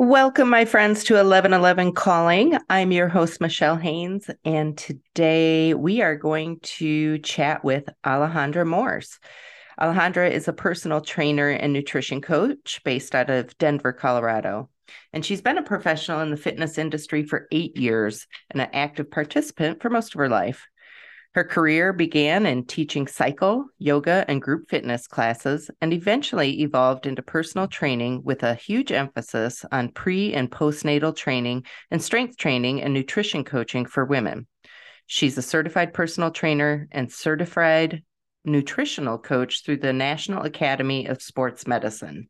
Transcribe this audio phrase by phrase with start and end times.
[0.00, 2.56] Welcome, my friends, to 1111 Calling.
[2.70, 9.18] I'm your host, Michelle Haynes, and today we are going to chat with Alejandra Morse.
[9.80, 14.70] Alejandra is a personal trainer and nutrition coach based out of Denver, Colorado.
[15.12, 19.10] And she's been a professional in the fitness industry for eight years and an active
[19.10, 20.68] participant for most of her life.
[21.38, 27.22] Her career began in teaching cycle, yoga, and group fitness classes, and eventually evolved into
[27.22, 32.92] personal training with a huge emphasis on pre and postnatal training and strength training and
[32.92, 34.48] nutrition coaching for women.
[35.06, 38.02] She's a certified personal trainer and certified
[38.44, 42.28] nutritional coach through the National Academy of Sports Medicine.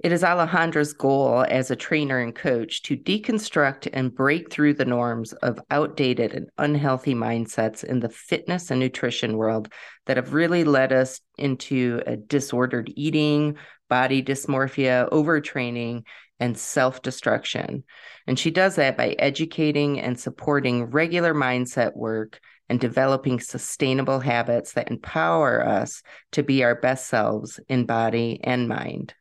[0.00, 4.84] It is Alejandra's goal as a trainer and coach to deconstruct and break through the
[4.84, 9.72] norms of outdated and unhealthy mindsets in the fitness and nutrition world
[10.06, 13.56] that have really led us into a disordered eating,
[13.88, 16.02] body dysmorphia, overtraining,
[16.40, 17.84] and self destruction.
[18.26, 24.72] And she does that by educating and supporting regular mindset work and developing sustainable habits
[24.72, 29.14] that empower us to be our best selves in body and mind.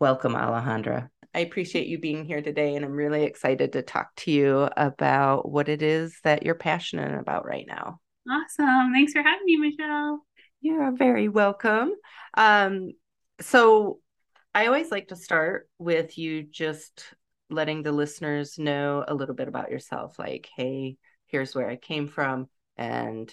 [0.00, 1.10] Welcome, Alejandra.
[1.34, 5.46] I appreciate you being here today, and I'm really excited to talk to you about
[5.46, 8.00] what it is that you're passionate about right now.
[8.26, 8.94] Awesome.
[8.94, 10.24] Thanks for having me, Michelle.
[10.62, 11.92] You're very welcome.
[12.34, 12.92] Um,
[13.42, 13.98] so,
[14.54, 17.04] I always like to start with you just
[17.50, 22.08] letting the listeners know a little bit about yourself like, hey, here's where I came
[22.08, 22.48] from
[22.78, 23.32] and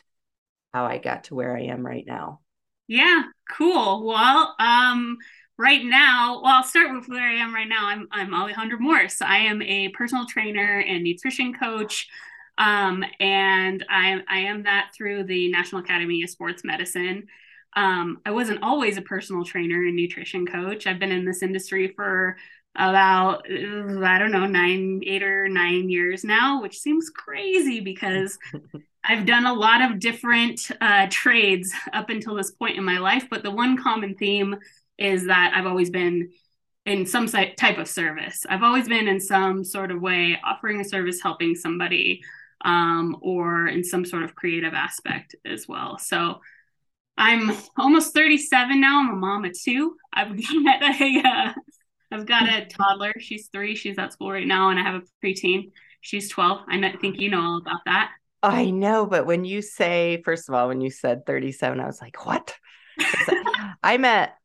[0.74, 2.42] how I got to where I am right now.
[2.88, 4.06] Yeah, cool.
[4.06, 5.18] Well, um,
[5.58, 7.88] right now, well, I'll start with where I am right now.
[7.88, 9.22] I'm I'm Alejandra Morse.
[9.22, 12.08] I am a personal trainer and nutrition coach.
[12.58, 17.28] Um, and I, I am that through the National Academy of Sports Medicine.
[17.76, 20.88] Um, I wasn't always a personal trainer and nutrition coach.
[20.88, 22.38] I've been in this industry for
[22.76, 28.38] about I don't know nine, eight or nine years now, which seems crazy because
[29.04, 33.28] I've done a lot of different uh, trades up until this point in my life.
[33.30, 34.58] But the one common theme
[34.98, 36.30] is that I've always been
[36.86, 38.46] in some type of service.
[38.50, 42.22] I've always been in some sort of way offering a service, helping somebody,
[42.64, 45.98] um, or in some sort of creative aspect as well.
[46.00, 46.40] So
[47.18, 49.02] I'm almost 37 now.
[49.02, 49.98] I'm a mom of two.
[50.14, 50.30] I've
[50.64, 51.54] got a, uh,
[52.12, 53.14] I've got a toddler.
[53.20, 53.76] She's three.
[53.76, 55.72] She's at school right now, and I have a preteen.
[56.00, 56.62] She's 12.
[56.70, 58.12] I think you know all about that.
[58.44, 62.02] I know, but when you say, first of all, when you said 37, I was
[62.02, 62.56] like, what?
[63.84, 64.36] I met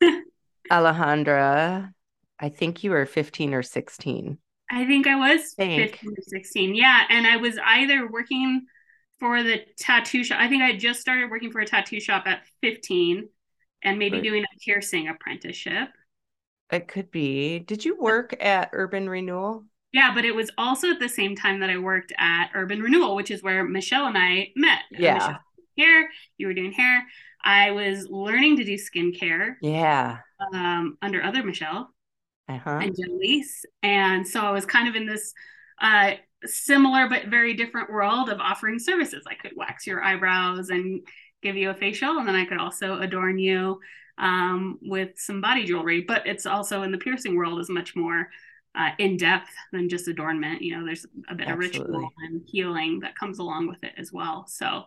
[0.70, 1.92] Alejandra,
[2.38, 4.38] I think you were 15 or 16.
[4.70, 5.92] I think I was think.
[5.92, 6.74] 15 or 16.
[6.74, 7.04] Yeah.
[7.08, 8.66] And I was either working
[9.18, 10.38] for the tattoo shop.
[10.40, 13.28] I think I just started working for a tattoo shop at 15
[13.82, 14.24] and maybe right.
[14.24, 15.88] doing a piercing apprenticeship.
[16.70, 17.60] It could be.
[17.60, 19.64] Did you work at Urban Renewal?
[19.92, 23.16] Yeah, but it was also at the same time that I worked at Urban Renewal,
[23.16, 24.80] which is where Michelle and I met.
[24.94, 25.14] Uh, yeah.
[25.14, 25.40] Michelle
[25.78, 27.06] hair, you were doing hair.
[27.44, 29.54] I was learning to do skincare.
[29.60, 30.18] Yeah.
[30.52, 31.92] Um, under other Michelle
[32.48, 32.80] uh-huh.
[32.82, 33.64] and Janice.
[33.82, 35.34] And so I was kind of in this
[35.80, 36.12] uh,
[36.44, 39.24] similar but very different world of offering services.
[39.28, 41.06] I could wax your eyebrows and
[41.42, 43.80] give you a facial, and then I could also adorn you
[44.18, 46.00] um, with some body jewelry.
[46.00, 48.28] But it's also in the piercing world is much more
[48.74, 50.62] uh, in depth than just adornment.
[50.62, 51.80] You know, there's a bit Absolutely.
[51.80, 54.46] of ritual and healing that comes along with it as well.
[54.48, 54.84] So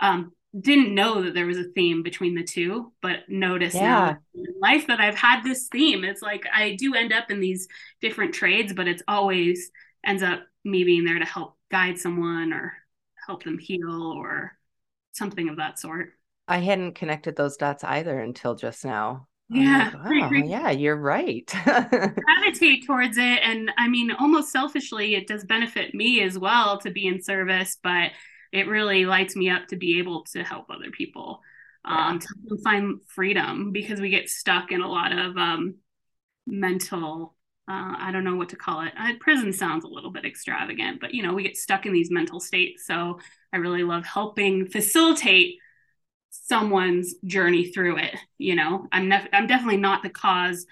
[0.00, 3.80] um, didn't know that there was a theme between the two, but notice yeah.
[3.80, 6.04] now in life that I've had this theme.
[6.04, 7.66] It's like I do end up in these
[8.00, 9.70] different trades, but it's always
[10.04, 12.72] ends up me being there to help guide someone or
[13.26, 14.52] help them heal or
[15.12, 16.10] something of that sort.
[16.46, 19.26] I hadn't connected those dots either until just now.
[19.48, 19.90] Yeah.
[20.04, 21.46] Like, oh, yeah, you're right.
[21.64, 23.40] gravitate towards it.
[23.42, 27.76] And I mean, almost selfishly, it does benefit me as well to be in service,
[27.82, 28.10] but
[28.54, 31.42] it really lights me up to be able to help other people
[31.84, 35.74] um, to find freedom because we get stuck in a lot of um,
[36.46, 37.34] mental
[37.68, 38.92] uh, i don't know what to call it.
[38.98, 42.10] Uh, prison sounds a little bit extravagant but you know we get stuck in these
[42.10, 42.86] mental states.
[42.86, 43.18] So
[43.52, 45.56] i really love helping facilitate
[46.30, 48.86] someone's journey through it you know?
[48.92, 50.66] I'm, nef- I'm definitely not the cause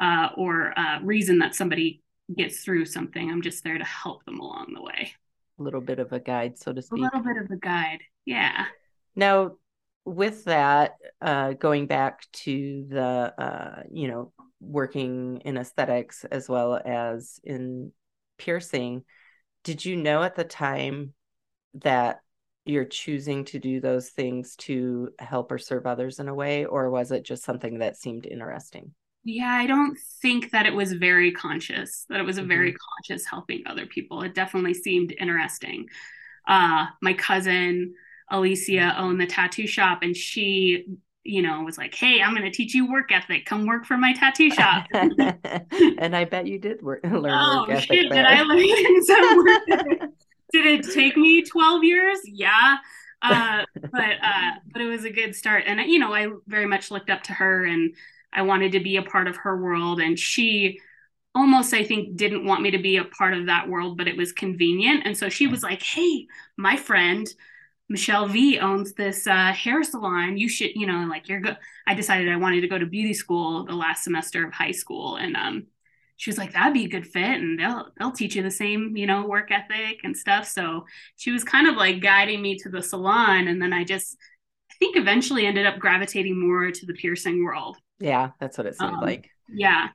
[0.00, 2.02] uh, or uh, reason that somebody
[2.34, 3.30] gets through something.
[3.30, 5.12] I'm just there to help them along the way
[5.58, 7.00] a little bit of a guide, so to speak.
[7.00, 8.00] A little bit of a guide.
[8.24, 8.66] Yeah.
[9.14, 9.56] Now,
[10.04, 16.80] with that, uh, going back to the, uh, you know, working in aesthetics as well
[16.84, 17.92] as in
[18.38, 19.04] piercing,
[19.62, 21.14] did you know at the time
[21.74, 22.20] that
[22.66, 26.90] you're choosing to do those things to help or serve others in a way, or
[26.90, 28.94] was it just something that seemed interesting?
[29.24, 33.08] Yeah, I don't think that it was very conscious, that it was a very mm-hmm.
[33.08, 34.22] conscious helping other people.
[34.22, 35.88] It definitely seemed interesting.
[36.46, 37.94] Uh, my cousin
[38.30, 40.86] Alicia owned the tattoo shop and she
[41.24, 43.46] you know, was like, "Hey, I'm going to teach you work ethic.
[43.46, 47.70] Come work for my tattoo shop." and I bet you did work, learn oh, work
[47.70, 47.86] ethic.
[47.86, 49.62] Shit, did I learn some work?
[49.70, 50.02] ethic?
[50.52, 52.18] did it take me 12 years?
[52.26, 52.76] Yeah.
[53.22, 56.90] Uh, but uh, but it was a good start, and you know, I very much
[56.90, 57.94] looked up to her, and
[58.34, 60.80] I wanted to be a part of her world, and she
[61.34, 64.16] almost I think didn't want me to be a part of that world, but it
[64.16, 66.26] was convenient, and so she was like, "Hey,
[66.56, 67.26] my friend."
[67.88, 70.38] Michelle V owns this uh, hair salon.
[70.38, 71.58] You should, you know, like you're good.
[71.86, 75.16] I decided I wanted to go to beauty school the last semester of high school,
[75.16, 75.66] and um,
[76.16, 78.96] she was like, "That'd be a good fit, and they'll they'll teach you the same,
[78.96, 80.86] you know, work ethic and stuff." So
[81.16, 84.16] she was kind of like guiding me to the salon, and then I just,
[84.70, 87.76] I think, eventually ended up gravitating more to the piercing world.
[88.00, 89.30] Yeah, that's what it seemed um, like.
[89.48, 89.88] Yeah,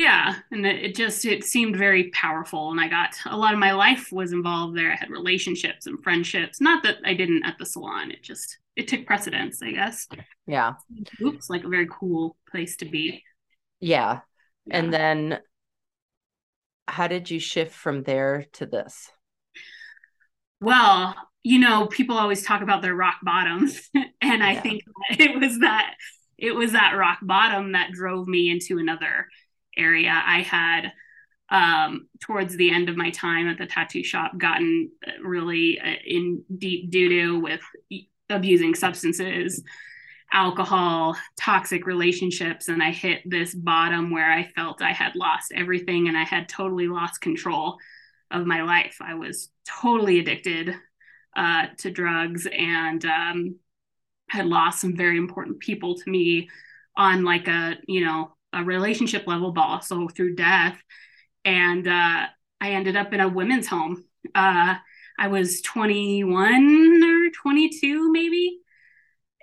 [0.00, 3.72] yeah and it just it seemed very powerful and i got a lot of my
[3.72, 7.66] life was involved there i had relationships and friendships not that i didn't at the
[7.66, 10.08] salon it just it took precedence i guess
[10.46, 10.72] yeah
[11.20, 13.22] Oops, like a very cool place to be
[13.78, 14.20] yeah.
[14.64, 15.38] yeah and then
[16.88, 19.10] how did you shift from there to this
[20.62, 23.90] well you know people always talk about their rock bottoms
[24.22, 24.60] and i yeah.
[24.62, 25.94] think it was that
[26.40, 29.28] it was that rock bottom that drove me into another
[29.76, 30.10] area.
[30.10, 30.92] I had
[31.50, 34.90] um, towards the end of my time at the tattoo shop gotten
[35.22, 37.60] really uh, in deep doo doo with
[38.30, 39.62] abusing substances,
[40.32, 42.68] alcohol, toxic relationships.
[42.68, 46.48] And I hit this bottom where I felt I had lost everything and I had
[46.48, 47.78] totally lost control
[48.30, 48.96] of my life.
[49.00, 50.74] I was totally addicted
[51.36, 53.56] uh, to drugs and um,
[54.30, 56.48] had lost some very important people to me
[56.96, 60.80] on like a, you know, a relationship level, but also through death.
[61.44, 62.26] And uh,
[62.60, 64.04] I ended up in a women's home.
[64.34, 64.74] Uh,
[65.18, 68.60] I was 21 or 22, maybe.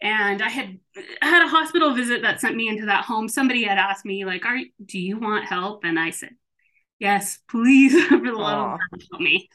[0.02, 0.80] And I had
[1.22, 3.28] had a hospital visit that sent me into that home.
[3.28, 6.36] Somebody had asked me, like, "Are do you want help?" And I said,
[7.00, 9.50] "Yes, please, for the love of God, help me,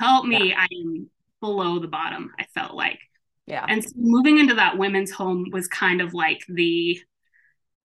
[0.00, 0.48] help me.
[0.48, 0.60] Yeah.
[0.60, 2.32] I am below the bottom.
[2.38, 3.00] I felt like,
[3.46, 3.64] yeah.
[3.68, 7.00] And so moving into that women's home was kind of like the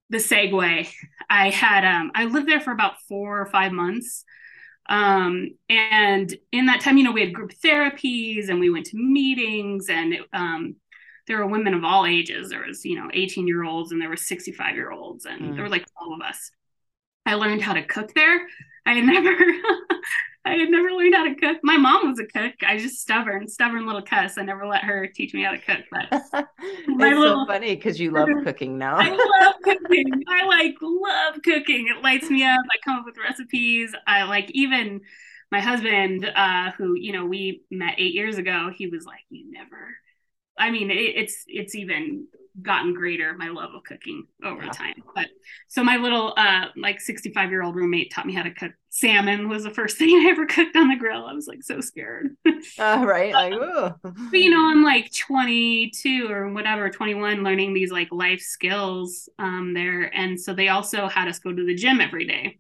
[0.09, 0.87] the segue.
[1.29, 4.23] I had um I lived there for about four or five months.
[4.89, 8.97] Um, and in that time, you know, we had group therapies and we went to
[8.97, 10.77] meetings and it, um,
[11.27, 12.49] there were women of all ages.
[12.49, 15.53] There was, you know, 18 year olds and there were 65 year olds and mm.
[15.55, 16.51] there were like all of us.
[17.25, 18.47] I learned how to cook there.
[18.85, 19.35] I had never
[20.47, 21.57] I had never learned how to cook.
[21.61, 22.53] My mom was a cook.
[22.65, 24.37] I just stubborn, stubborn little cuss.
[24.37, 25.83] I never let her teach me how to cook.
[25.91, 26.07] But
[26.61, 28.95] it's little, so funny because you love cooking now.
[28.99, 30.23] I love cooking.
[30.27, 31.87] I like love cooking.
[31.93, 32.61] It lights me up.
[32.61, 33.93] I come up with recipes.
[34.07, 35.01] I like even
[35.51, 38.71] my husband, uh, who you know we met eight years ago.
[38.73, 39.97] He was like, "You never."
[40.57, 42.27] I mean, it, it's it's even
[42.61, 44.71] gotten greater my love of cooking over yeah.
[44.71, 45.03] time.
[45.13, 45.27] But
[45.67, 48.71] so my little uh like 65 year old roommate taught me how to cook.
[48.89, 51.25] Salmon was the first thing i ever cooked on the grill.
[51.25, 52.35] I was like so scared.
[52.79, 53.91] Uh, right like ooh.
[54.01, 59.73] but you know i'm like 22 or whatever 21 learning these like life skills um
[59.73, 60.03] there.
[60.15, 62.59] And so they also had us go to the gym every day.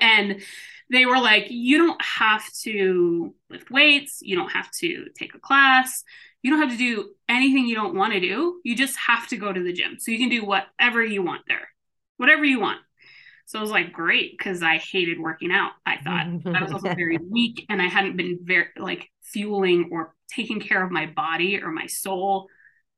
[0.00, 0.42] And
[0.90, 4.20] they were like you don't have to lift weights.
[4.22, 6.04] You don't have to take a class
[6.42, 8.60] you don't have to do anything you don't want to do.
[8.64, 9.98] You just have to go to the gym.
[9.98, 11.68] So you can do whatever you want there,
[12.16, 12.80] whatever you want.
[13.46, 15.72] So I was like, great, because I hated working out.
[15.84, 20.14] I thought I was also very weak and I hadn't been very like fueling or
[20.30, 22.48] taking care of my body or my soul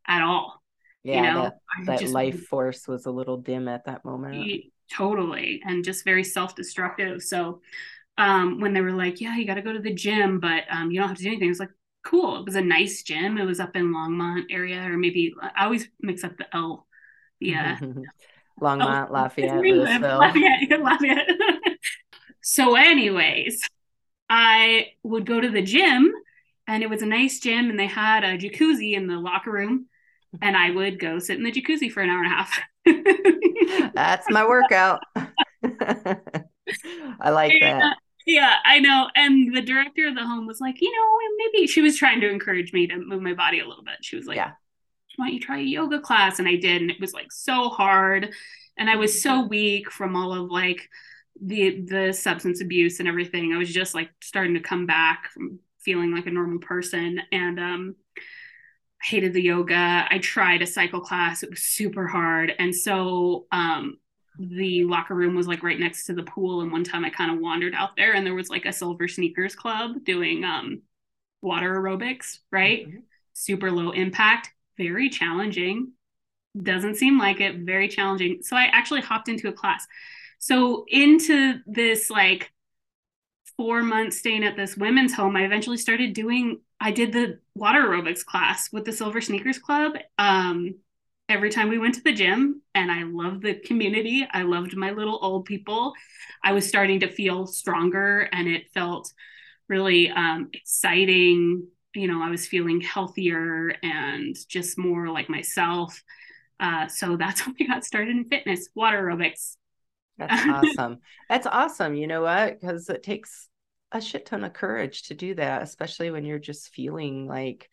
[0.07, 0.63] at all.
[1.05, 1.53] Yeah, you know,
[1.87, 4.35] that, that life force was a little dim at that moment.
[4.91, 5.63] Totally.
[5.65, 7.23] And just very self destructive.
[7.23, 7.61] So
[8.17, 10.91] um, when they were like, yeah, you got to go to the gym, but um,
[10.91, 11.71] you don't have to do anything, I was like,
[12.09, 12.39] cool.
[12.39, 13.39] It was a nice gym.
[13.39, 16.87] It was up in Longmont area, or maybe I always mix up the L.
[17.41, 17.79] Yeah.
[18.61, 19.63] Longmont, oh, Lafayette,
[20.03, 21.29] Lafayette, Lafayette.
[22.41, 23.63] so, anyways,
[24.29, 26.13] I would go to the gym
[26.67, 29.87] and it was a nice gym and they had a jacuzzi in the locker room
[30.43, 33.93] and I would go sit in the jacuzzi for an hour and a half.
[33.95, 35.01] That's my workout.
[37.21, 37.97] I like uh, that
[38.29, 39.09] yeah, I know.
[39.15, 42.29] And the director of the home was like, you know, maybe she was trying to
[42.29, 43.97] encourage me to move my body a little bit.
[44.03, 44.53] She was like, yeah.
[45.17, 46.39] why don't you try a yoga class?
[46.39, 46.83] And I did.
[46.83, 48.35] And it was like so hard.
[48.77, 50.91] And I was so weak from all of like
[51.41, 53.55] the the substance abuse and everything.
[53.55, 57.23] I was just like starting to come back from feeling like a normal person.
[57.33, 57.97] And um
[59.03, 60.07] I hated the yoga.
[60.11, 61.43] I tried a cycle class.
[61.43, 62.53] It was super hard.
[62.59, 63.97] And so um
[64.39, 66.61] the locker room was like right next to the pool.
[66.61, 69.09] And one time I kind of wandered out there and there was like a silver
[69.09, 70.83] sneakers club doing um,
[71.43, 72.87] water aerobics, right?
[72.87, 72.99] Mm-hmm.
[73.33, 75.93] Super low impact, very challenging.
[76.61, 78.41] Doesn't seem like it, very challenging.
[78.43, 79.87] So I actually hopped into a class.
[80.39, 82.53] So into this like
[83.57, 87.81] four months staying at this women's home, I eventually started doing, I did the water
[87.81, 89.95] aerobics class with the Silver Sneakers Club.
[90.17, 90.77] Um,
[91.29, 94.27] every time we went to the gym and I loved the community.
[94.31, 95.93] I loved my little old people.
[96.43, 99.13] I was starting to feel stronger and it felt
[99.69, 101.67] really um, exciting.
[101.95, 106.03] You know, I was feeling healthier and just more like myself.
[106.59, 109.57] Uh, so that's when we got started in fitness, water aerobics.
[110.17, 110.47] That's
[110.79, 110.99] awesome.
[111.29, 111.95] That's awesome.
[111.95, 112.59] You know what?
[112.59, 113.49] Because it takes
[113.93, 117.71] a shit ton of courage to do that, especially when you're just feeling like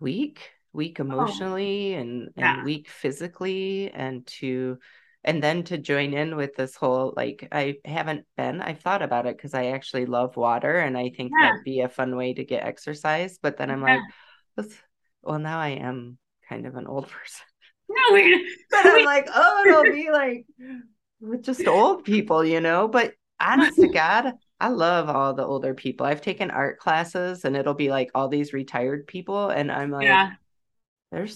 [0.00, 1.04] weak weak oh.
[1.04, 2.64] emotionally oh, and, and yeah.
[2.64, 4.78] weak physically and to
[5.24, 9.26] and then to join in with this whole like i haven't been i've thought about
[9.26, 11.50] it because i actually love water and i think yeah.
[11.50, 14.00] that'd be a fun way to get exercise but then i'm yeah.
[14.56, 14.66] like
[15.22, 17.44] well now i am kind of an old person
[17.88, 20.46] no we but i'm like oh it'll be like
[21.20, 25.72] with just old people you know but honest to god I love all the older
[25.72, 26.04] people.
[26.04, 29.50] I've taken art classes and it'll be like all these retired people.
[29.50, 30.32] And I'm like, yeah
[31.10, 31.28] they're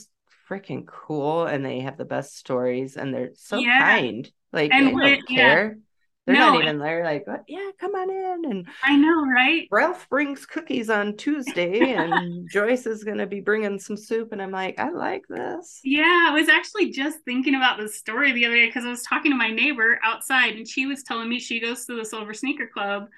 [0.49, 3.81] freaking cool and they have the best stories and they're so yeah.
[3.81, 4.31] kind.
[4.52, 5.69] Like and they don't care.
[5.69, 5.81] Yeah.
[6.25, 8.50] They're no, not even there, like, yeah, come on in.
[8.50, 9.67] And I know, right?
[9.73, 14.31] Ralph brings cookies on Tuesday, and Joyce is going to be bringing some soup.
[14.31, 15.81] And I'm like, I like this.
[15.83, 19.02] Yeah, I was actually just thinking about this story the other day because I was
[19.02, 22.35] talking to my neighbor outside, and she was telling me she goes to the Silver
[22.35, 23.09] Sneaker Club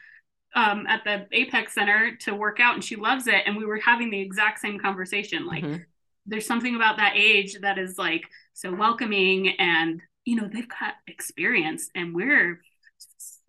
[0.54, 3.42] um, at the Apex Center to work out, and she loves it.
[3.44, 5.62] And we were having the exact same conversation, like.
[5.62, 5.82] Mm-hmm
[6.26, 10.94] there's something about that age that is like so welcoming and you know they've got
[11.06, 12.60] experience and we're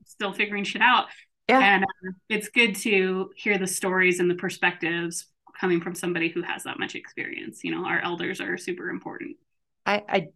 [0.06, 1.06] still figuring shit out
[1.50, 1.60] yeah.
[1.60, 5.28] and uh, it's good to hear the stories and the perspectives
[5.60, 9.38] coming from somebody who has that much experience you know our elders are super important
[9.86, 10.28] i i,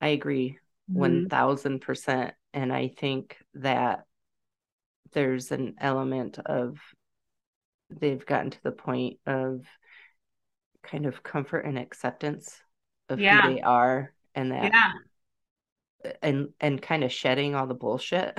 [0.00, 0.58] I agree
[0.90, 1.26] mm-hmm.
[1.26, 4.04] 1000% and i think that
[5.12, 6.78] there's an element of
[7.90, 9.64] they've gotten to the point of
[10.90, 12.60] kind of comfort and acceptance
[13.08, 13.42] of yeah.
[13.42, 16.12] who they are and that yeah.
[16.22, 18.38] and and kind of shedding all the bullshit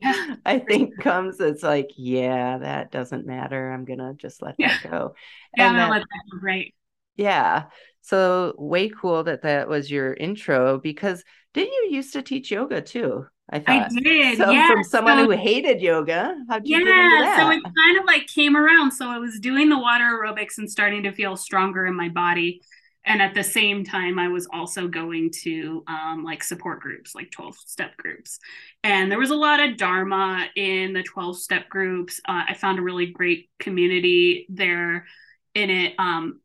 [0.00, 0.34] yeah.
[0.46, 4.78] i think comes it's like yeah that doesn't matter i'm gonna just let yeah.
[4.82, 5.14] that go
[5.56, 6.74] yeah and that, let that go right
[7.16, 7.64] yeah
[8.00, 11.22] so way cool that that was your intro because
[11.54, 13.92] didn't you used to teach yoga too I thought.
[13.92, 14.38] I did.
[14.38, 14.70] So yeah.
[14.70, 17.38] from someone so, who hated yoga, how did yeah, get into that?
[17.38, 18.92] So it kind of like came around.
[18.92, 22.62] So I was doing the water aerobics and starting to feel stronger in my body.
[23.04, 27.30] And at the same time, I was also going to um, like support groups, like
[27.30, 28.38] 12 step groups.
[28.84, 32.20] And there was a lot of Dharma in the 12 step groups.
[32.26, 35.06] Uh, I found a really great community there
[35.54, 35.94] in it.
[35.98, 36.40] Um,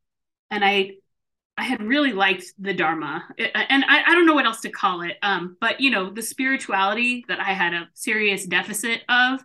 [0.50, 0.94] and I
[1.58, 5.02] I had really liked the Dharma, and I, I, don't know what else to call
[5.02, 5.18] it.
[5.24, 9.44] Um, but you know, the spirituality that I had a serious deficit of,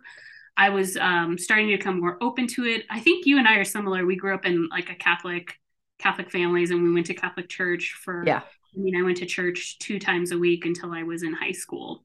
[0.55, 2.85] I was um, starting to become more open to it.
[2.89, 4.05] I think you and I are similar.
[4.05, 5.55] We grew up in like a Catholic
[5.97, 8.23] Catholic families, and we went to Catholic church for.
[8.25, 8.41] Yeah.
[8.75, 11.51] I mean, I went to church two times a week until I was in high
[11.51, 12.03] school.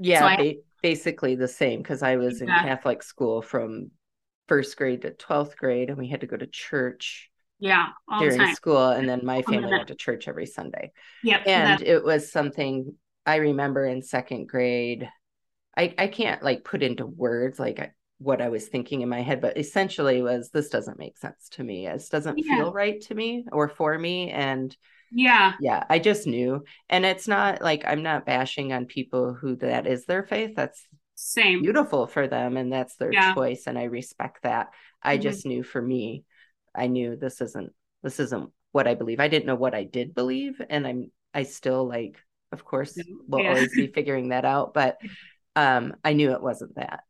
[0.00, 2.62] Yeah, so I, basically the same because I was yeah.
[2.62, 3.90] in Catholic school from
[4.46, 7.88] first grade to twelfth grade, and we had to go to church yeah
[8.18, 10.92] during school and then my family went to church every sunday.
[11.22, 12.94] Yeah and it was something
[13.26, 15.08] i remember in second grade.
[15.76, 19.40] I i can't like put into words like what i was thinking in my head
[19.40, 21.86] but essentially was this doesn't make sense to me.
[21.86, 22.56] This doesn't yeah.
[22.56, 24.76] feel right to me or for me and
[25.10, 25.54] yeah.
[25.60, 26.62] yeah i just knew.
[26.88, 30.52] And it's not like i'm not bashing on people who that is their faith.
[30.54, 30.86] That's
[31.16, 31.62] same.
[31.62, 33.34] beautiful for them and that's their yeah.
[33.34, 34.68] choice and i respect that.
[35.02, 35.22] I mm-hmm.
[35.22, 36.24] just knew for me
[36.78, 39.20] I knew this isn't this isn't what I believe.
[39.20, 42.16] I didn't know what I did believe, and I'm I still like,
[42.52, 43.50] of course, will yeah.
[43.50, 44.74] always be figuring that out.
[44.74, 44.98] But
[45.56, 47.00] um, I knew it wasn't that.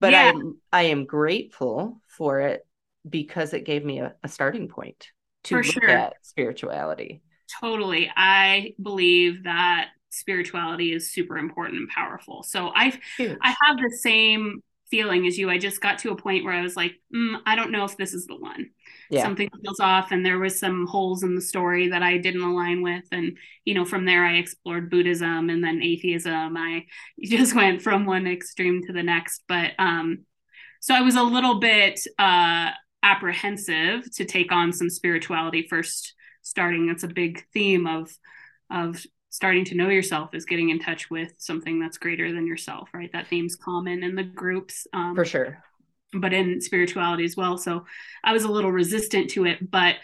[0.00, 0.32] But yeah.
[0.72, 2.66] I I am grateful for it
[3.08, 5.08] because it gave me a, a starting point
[5.44, 5.90] to for look sure.
[5.90, 7.22] at spirituality.
[7.60, 12.42] Totally, I believe that spirituality is super important and powerful.
[12.42, 13.38] So I've Huge.
[13.42, 15.50] I have the same feeling as you.
[15.50, 17.96] I just got to a point where I was like, mm, I don't know if
[17.96, 18.70] this is the one.
[19.10, 19.22] Yeah.
[19.22, 22.82] Something feels off, and there was some holes in the story that I didn't align
[22.82, 23.04] with.
[23.12, 26.56] And you know, from there, I explored Buddhism and then atheism.
[26.56, 26.86] I
[27.22, 29.42] just went from one extreme to the next.
[29.48, 30.24] But um,
[30.80, 32.70] so I was a little bit uh,
[33.02, 36.14] apprehensive to take on some spirituality first.
[36.42, 38.10] Starting, it's a big theme of
[38.70, 42.88] of starting to know yourself is getting in touch with something that's greater than yourself,
[42.94, 43.12] right?
[43.12, 44.86] That theme's common in the groups.
[44.92, 45.62] Um, For sure.
[46.14, 47.58] But in spirituality as well.
[47.58, 47.84] So
[48.24, 49.96] I was a little resistant to it, but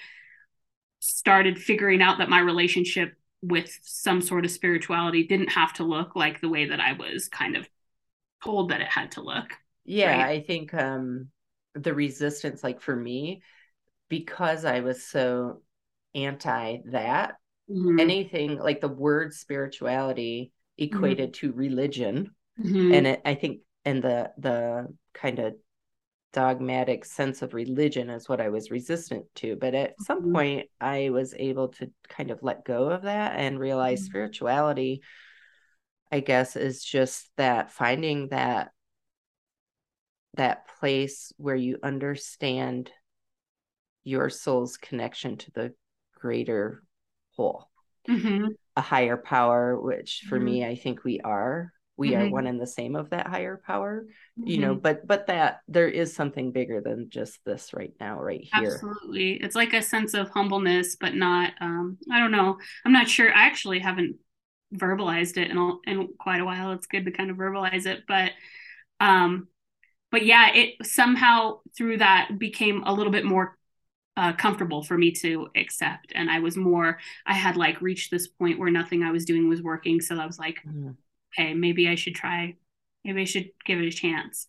[1.00, 6.16] started figuring out that my relationship with some sort of spirituality didn't have to look
[6.16, 7.68] like the way that I was kind of
[8.42, 9.50] told that it had to look.
[9.84, 10.26] Yeah, right?
[10.26, 11.28] I think um
[11.74, 13.42] the resistance like for me
[14.08, 15.62] because I was so
[16.14, 17.36] anti that
[17.70, 18.00] mm-hmm.
[18.00, 21.48] anything like the word spirituality equated mm-hmm.
[21.48, 22.30] to religion
[22.60, 22.92] mm-hmm.
[22.92, 25.54] and it, I think and the the kind of
[26.34, 29.56] dogmatic sense of religion is what I was resistant to.
[29.56, 30.34] But at some mm-hmm.
[30.34, 34.06] point, I was able to kind of let go of that and realize mm-hmm.
[34.06, 35.02] spirituality,
[36.12, 38.72] I guess, is just that finding that
[40.36, 42.90] that place where you understand
[44.02, 45.74] your soul's connection to the
[46.20, 46.82] greater
[47.36, 47.68] whole
[48.08, 48.46] mm-hmm.
[48.76, 50.44] a higher power which for mm-hmm.
[50.44, 52.22] me i think we are we mm-hmm.
[52.22, 54.80] are one and the same of that higher power you know mm-hmm.
[54.80, 59.34] but but that there is something bigger than just this right now right here absolutely
[59.34, 63.32] it's like a sense of humbleness but not um i don't know i'm not sure
[63.32, 64.16] i actually haven't
[64.74, 68.32] verbalized it in, in quite a while it's good to kind of verbalize it but
[69.00, 69.46] um
[70.10, 73.56] but yeah it somehow through that became a little bit more
[74.16, 78.28] uh, comfortable for me to accept and i was more i had like reached this
[78.28, 80.94] point where nothing i was doing was working so i was like mm
[81.34, 82.56] okay, maybe I should try,
[83.04, 84.46] maybe I should give it a chance.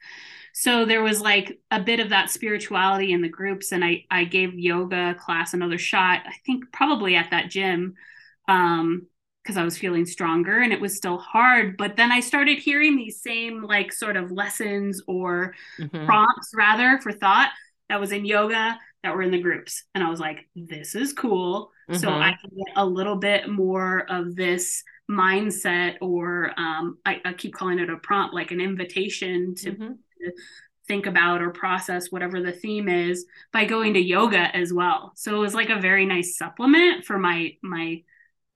[0.53, 4.23] So there was like a bit of that spirituality in the groups, and I I
[4.23, 6.21] gave yoga class another shot.
[6.25, 7.95] I think probably at that gym,
[8.47, 9.07] um,
[9.43, 11.75] because I was feeling stronger, and it was still hard.
[11.77, 16.05] But then I started hearing these same like sort of lessons or mm-hmm.
[16.05, 17.51] prompts rather for thought
[17.89, 21.13] that was in yoga that were in the groups, and I was like, this is
[21.13, 21.71] cool.
[21.89, 21.99] Mm-hmm.
[21.99, 27.33] So I can get a little bit more of this mindset or um, I, I,
[27.33, 29.87] keep calling it a prompt like an invitation to, mm-hmm.
[29.93, 30.31] to,
[30.87, 35.35] think about or process whatever the theme is by going to yoga as well so
[35.35, 38.03] it was like a very nice supplement for my my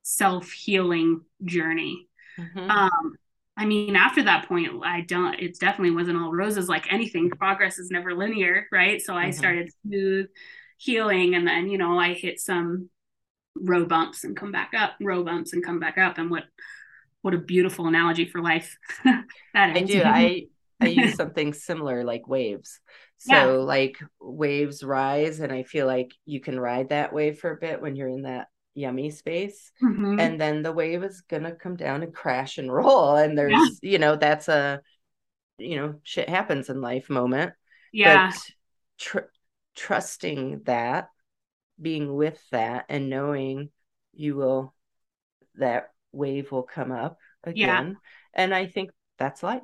[0.02, 2.06] self-healing journey
[2.38, 2.70] mm-hmm.
[2.70, 3.16] um,
[3.60, 7.78] i mean after that point i don't it definitely wasn't all roses like anything progress
[7.78, 9.32] is never linear right so i mm-hmm.
[9.32, 10.26] started smooth
[10.78, 12.90] healing and then you know i hit some
[13.54, 16.18] row bumps and come back up, row bumps and come back up.
[16.18, 16.44] And what
[17.22, 19.82] what a beautiful analogy for life that is.
[19.82, 20.02] I do.
[20.04, 20.46] I
[20.80, 22.80] I use something similar like waves.
[23.18, 23.44] So yeah.
[23.44, 27.82] like waves rise and I feel like you can ride that wave for a bit
[27.82, 30.20] when you're in that yummy space mm-hmm.
[30.20, 33.52] and then the wave is going to come down and crash and roll and there's
[33.52, 33.90] yeah.
[33.90, 34.80] you know that's a
[35.58, 37.52] you know shit happens in life moment.
[37.92, 38.30] Yeah.
[38.30, 38.40] but
[38.98, 39.30] tr-
[39.76, 41.08] trusting that
[41.80, 43.70] being with that and knowing
[44.12, 44.74] you will
[45.56, 47.94] that wave will come up again yeah.
[48.34, 49.62] and i think that's life.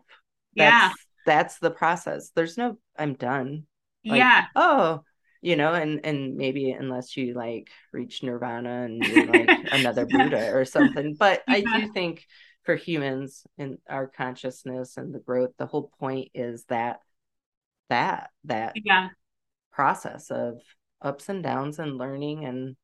[0.54, 0.92] That's, yeah
[1.26, 2.30] that's the process.
[2.34, 3.66] There's no i'm done.
[4.04, 4.44] Like, yeah.
[4.54, 5.02] Oh
[5.42, 10.52] you know and and maybe unless you like reach nirvana and you're like another buddha
[10.52, 11.54] or something but yeah.
[11.54, 12.26] i do think
[12.64, 17.00] for humans in our consciousness and the growth the whole point is that
[17.88, 19.08] that that yeah.
[19.72, 20.60] process of
[21.02, 22.76] ups and downs and learning and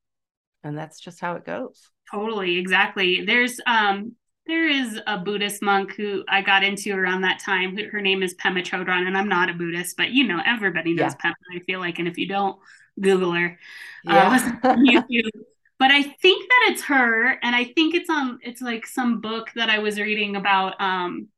[0.64, 1.90] and that's just how it goes.
[2.10, 3.24] Totally exactly.
[3.24, 4.14] There's um
[4.46, 8.34] there is a buddhist monk who i got into around that time her name is
[8.34, 11.30] pema chodron and i'm not a buddhist but you know everybody knows yeah.
[11.30, 12.58] pema i feel like and if you don't
[13.00, 13.58] google her
[14.06, 14.58] uh, yeah.
[14.64, 15.30] uh, YouTube.
[15.78, 19.50] but i think that it's her and i think it's on it's like some book
[19.54, 21.28] that i was reading about um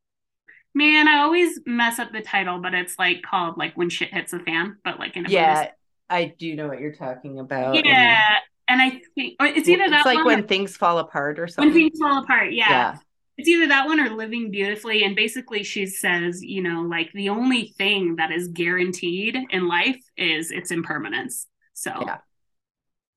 [0.74, 4.32] man i always mess up the title but it's like called like when shit hits
[4.32, 5.74] the fan but like in a yeah Buddhist
[6.10, 7.74] I do know what you're talking about.
[7.74, 8.36] Yeah.
[8.36, 11.72] And, and I think it's either that it's like when things fall apart or something.
[11.72, 12.70] When things fall apart, yeah.
[12.70, 12.96] yeah.
[13.36, 15.02] It's either that one or living beautifully.
[15.02, 20.00] And basically she says, you know, like the only thing that is guaranteed in life
[20.16, 21.46] is its impermanence.
[21.74, 22.18] So yeah.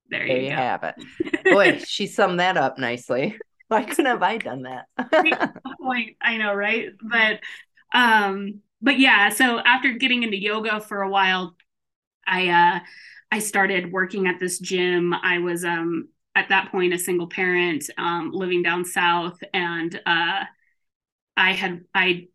[0.10, 0.96] there, there you, you have it.
[1.46, 3.38] Boy, she summed that up nicely.
[3.68, 4.86] Why couldn't have I done that?
[5.82, 6.16] point.
[6.22, 6.90] I know, right?
[7.02, 7.42] But
[7.94, 11.56] um, but yeah, so after getting into yoga for a while,
[12.26, 12.80] I uh,
[13.32, 15.14] I started working at this gym.
[15.14, 20.44] I was um, at that point a single parent um, living down south, and uh,
[21.36, 22.28] I had I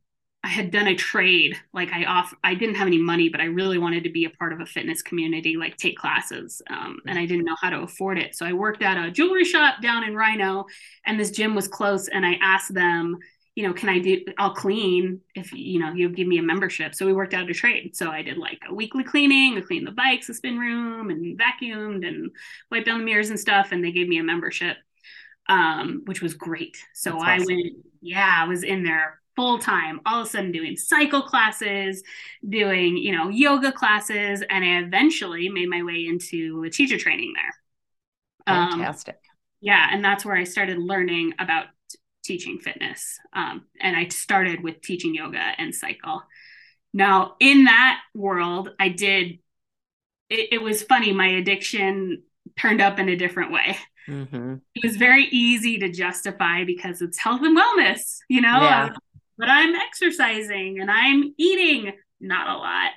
[0.44, 1.56] I had done a trade.
[1.72, 4.30] Like I off I didn't have any money, but I really wanted to be a
[4.30, 7.80] part of a fitness community, like take classes, um, and I didn't know how to
[7.80, 8.34] afford it.
[8.34, 10.64] So I worked at a jewelry shop down in RiNo,
[11.06, 13.18] and this gym was close, and I asked them
[13.54, 16.94] you know, can I do, I'll clean if, you know, you give me a membership.
[16.94, 17.94] So we worked out a trade.
[17.96, 21.38] So I did like a weekly cleaning, I cleaned the bikes, the spin room and
[21.38, 22.30] vacuumed and
[22.70, 23.72] wiped down the mirrors and stuff.
[23.72, 24.78] And they gave me a membership.
[25.48, 26.76] um, which was great.
[26.94, 27.46] So That's I awesome.
[27.46, 32.02] went, yeah, I was in there full time, all of a sudden doing cycle classes,
[32.48, 37.32] doing, you know, yoga classes, and I eventually made my way into a teacher training
[38.46, 38.54] there.
[38.54, 39.18] Um, Fantastic.
[39.60, 41.66] yeah, and that's where I started learning about
[42.22, 43.18] teaching fitness.
[43.32, 46.22] Um, and I started with teaching yoga and cycle.
[46.94, 49.38] Now, in that world, I did,
[50.30, 52.22] it, it was funny, my addiction
[52.58, 53.76] turned up in a different way.
[54.06, 58.88] hmm It was very easy to justify because it's health and wellness, you know, Yeah.
[59.38, 62.90] but I'm exercising and I'm eating not a lot.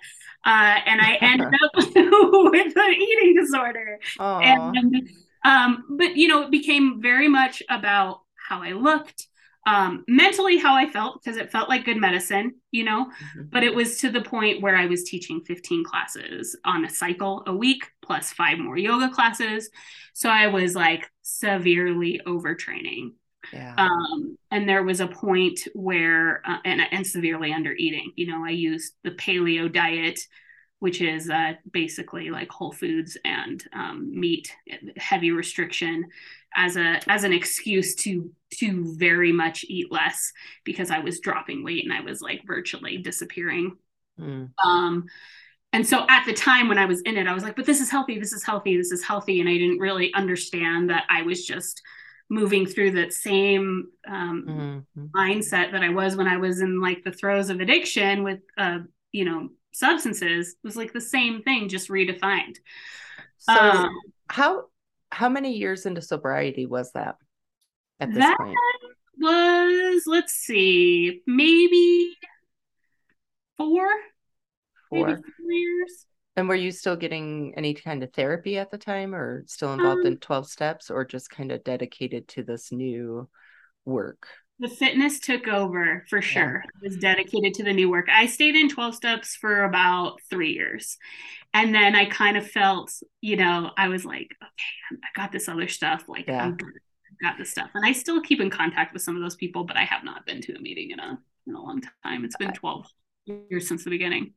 [0.46, 4.00] Uh, and I ended up with an eating disorder
[4.42, 5.10] and
[5.44, 9.28] um but you know it became very much about how i looked
[9.68, 13.06] um mentally how i felt because it felt like good medicine you know
[13.38, 13.50] Mhm.
[13.52, 17.44] but it was to the point where i was teaching 15 classes on a cycle
[17.48, 19.70] a week plus five more yoga classes
[20.14, 23.14] so i was like severely overtraining
[23.54, 23.74] yeah.
[23.78, 28.44] um, and there was a point where uh, and, and severely under eating you know
[28.46, 30.20] i used the paleo diet
[30.86, 34.56] which is uh, basically like whole foods and um, meat
[34.98, 36.06] heavy restriction
[36.56, 40.32] as a as an excuse to to very much eat less
[40.64, 43.76] because i was dropping weight and i was like virtually disappearing
[44.20, 44.52] Mm.
[44.64, 45.06] um,
[45.74, 47.82] and so at the time when I was in it, I was like, but this
[47.82, 49.42] is healthy, this is healthy, this is healthy.
[49.42, 51.82] And I didn't really understand that I was just
[52.30, 55.10] moving through that same um, Mhm.
[55.12, 58.80] mindset that I was when I was in like the throes of addiction with, uh,
[59.12, 60.56] you know, substances.
[60.64, 62.58] Was like the same thing, just redefined.
[63.38, 64.66] So Um, how
[65.12, 67.16] how many years into sobriety was that
[68.00, 68.58] at this That- point?
[69.18, 72.18] was, let's see, maybe
[73.58, 73.88] four,
[74.92, 75.18] maybe Four.
[75.18, 76.06] four years.
[76.36, 80.02] And were you still getting any kind of therapy at the time or still involved
[80.02, 83.30] Um, in 12 steps or just kind of dedicated to this new
[83.86, 84.28] work?
[84.60, 86.64] The fitness took over for sure.
[86.66, 88.08] I was dedicated to the new work.
[88.10, 90.98] I stayed in 12 steps for about three years.
[91.54, 92.92] And then I kind of felt,
[93.22, 96.06] you know, I was like, okay, I got this other stuff.
[96.08, 96.48] Like, Yeah.
[96.48, 96.58] I've
[97.22, 97.70] got this stuff.
[97.74, 100.26] And I still keep in contact with some of those people, but I have not
[100.26, 102.24] been to a meeting in a, in a long time.
[102.26, 102.88] It's been 12
[103.26, 104.34] years since the beginning.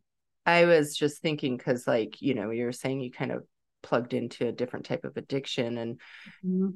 [0.46, 3.44] I was just thinking because, like, you know, you were saying you kind of
[3.82, 5.78] plugged into a different type of addiction.
[5.78, 6.00] And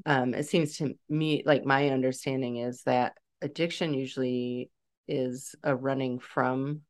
[0.06, 4.70] um, it seems to me like my understanding is that addiction usually
[5.08, 6.82] is a running from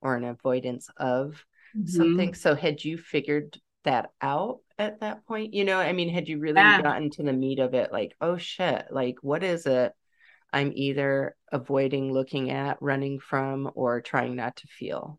[0.00, 1.44] or an avoidance of
[1.84, 2.30] something.
[2.30, 2.34] Mm-hmm.
[2.34, 5.54] So, had you figured that out at that point?
[5.54, 6.82] You know, I mean, had you really Yeah.
[6.82, 7.92] gotten to the meat of it?
[7.92, 9.92] Like, oh shit, like, what is it?
[10.52, 15.18] I'm either avoiding looking at, running from, or trying not to feel.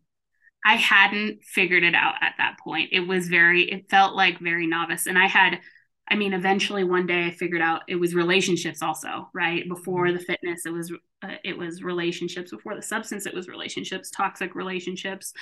[0.66, 2.90] I hadn't figured it out at that point.
[2.92, 5.06] It was very, it felt like very novice.
[5.06, 5.60] And I had,
[6.10, 9.68] I mean, eventually one day I figured out it was relationships also, right?
[9.68, 10.92] Before the fitness, it was,
[11.24, 12.52] uh, it was relationships.
[12.52, 15.34] Before the substance, it was relationships, toxic relationships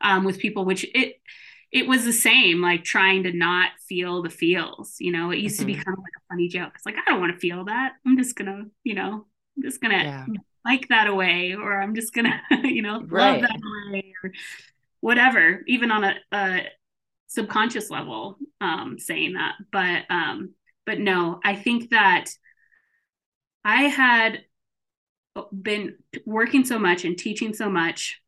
[0.00, 1.20] um, with people, which it,
[1.72, 5.60] it was the same, like trying to not feel the feels, you know, it used
[5.60, 6.72] to be kind of like a funny joke.
[6.74, 7.92] It's like, I don't want to feel that.
[8.06, 10.26] I'm just gonna, you know, I'm just gonna Yeah.
[10.64, 13.10] like that away, or I'm just gonna, you know, Right.
[13.10, 14.32] love that away, or
[15.00, 16.62] whatever, even on a, a
[17.30, 19.54] subconscious level, um, saying that.
[19.72, 20.54] But um,
[20.86, 22.26] but no, I think that
[23.64, 24.44] I had
[25.62, 28.20] been working so much and teaching so much,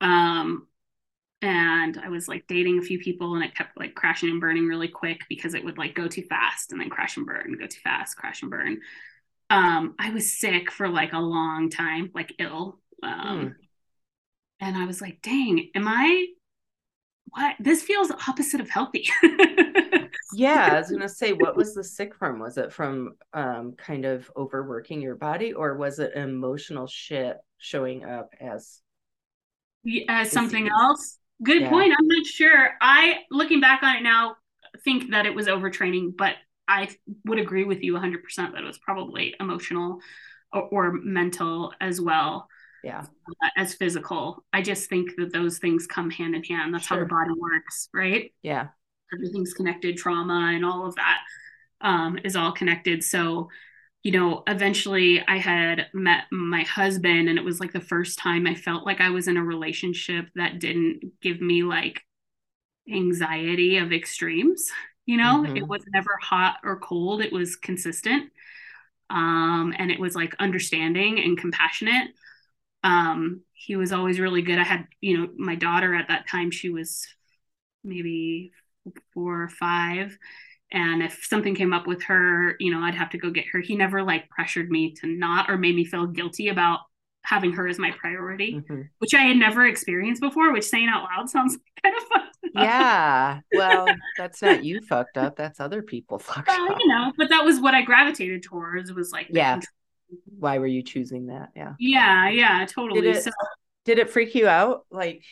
[0.00, 0.66] um,
[1.42, 4.66] and I was like dating a few people, and it kept like crashing and burning
[4.68, 7.66] really quick because it would like go too fast and then crash and burn, go
[7.66, 8.80] too fast, crash and burn.
[9.50, 12.80] Um, I was sick for like a long time, like ill.
[13.02, 13.58] Um, Hmm.
[14.60, 16.26] and I was like, dang, am I
[17.30, 19.08] what this feels opposite of healthy.
[20.30, 22.38] Yeah, I was gonna say, what was the sick from?
[22.38, 28.04] Was it from um kind of overworking your body, or was it emotional shit showing
[28.04, 28.82] up as
[30.08, 30.72] As something Disease.
[30.80, 31.18] else.
[31.42, 31.68] Good Yeah.
[31.68, 31.94] point.
[31.98, 32.70] I'm not sure.
[32.80, 34.36] I looking back on it now
[34.84, 36.34] think that it was overtraining, but
[36.66, 36.88] I
[37.24, 40.00] would agree with you 100% that it was probably emotional
[40.52, 42.48] or, or mental as well
[42.82, 43.04] yeah,
[43.42, 44.44] uh, as physical.
[44.52, 46.72] I just think that those things come hand in hand.
[46.74, 48.32] That's how the body works, right?
[48.42, 48.68] yeah,
[49.12, 51.18] everything's connected trauma and all of that
[51.80, 53.48] um, is all connected so
[54.02, 58.46] you know eventually i had met my husband and it was like the first time
[58.46, 62.02] i felt like i was in a relationship that didn't give me like
[62.90, 64.70] anxiety of extremes
[65.06, 65.56] you know Mhm.
[65.56, 68.30] it was never hot or cold it was consistent
[69.10, 72.10] um, and it was like understanding and compassionate
[72.84, 74.58] um, he was always really good.
[74.58, 77.06] I had you know my daughter at that time she was
[77.84, 78.52] maybe
[79.12, 80.16] four or five.
[80.70, 83.60] And if something came up with her you know i'd have to go get her.
[83.60, 86.80] He never like pressured me to not or made me feel guilty about
[87.22, 88.82] having her as my priority mm-hmm.
[88.98, 92.22] which i had never experienced before which saying out loud sounds kind of fun
[92.54, 93.40] yeah.
[93.52, 93.86] Well
[94.16, 95.36] that's not you fucked up.
[95.36, 96.78] That's other people fucked well, up.
[96.80, 99.60] you know but that was what i gravitated towards was like yeah
[100.38, 101.50] why were you choosing that?
[101.54, 101.74] Yeah.
[101.78, 103.00] Yeah yeah totally.
[103.00, 103.30] Did it, so
[103.84, 104.86] did it freak you out?
[104.90, 105.22] Like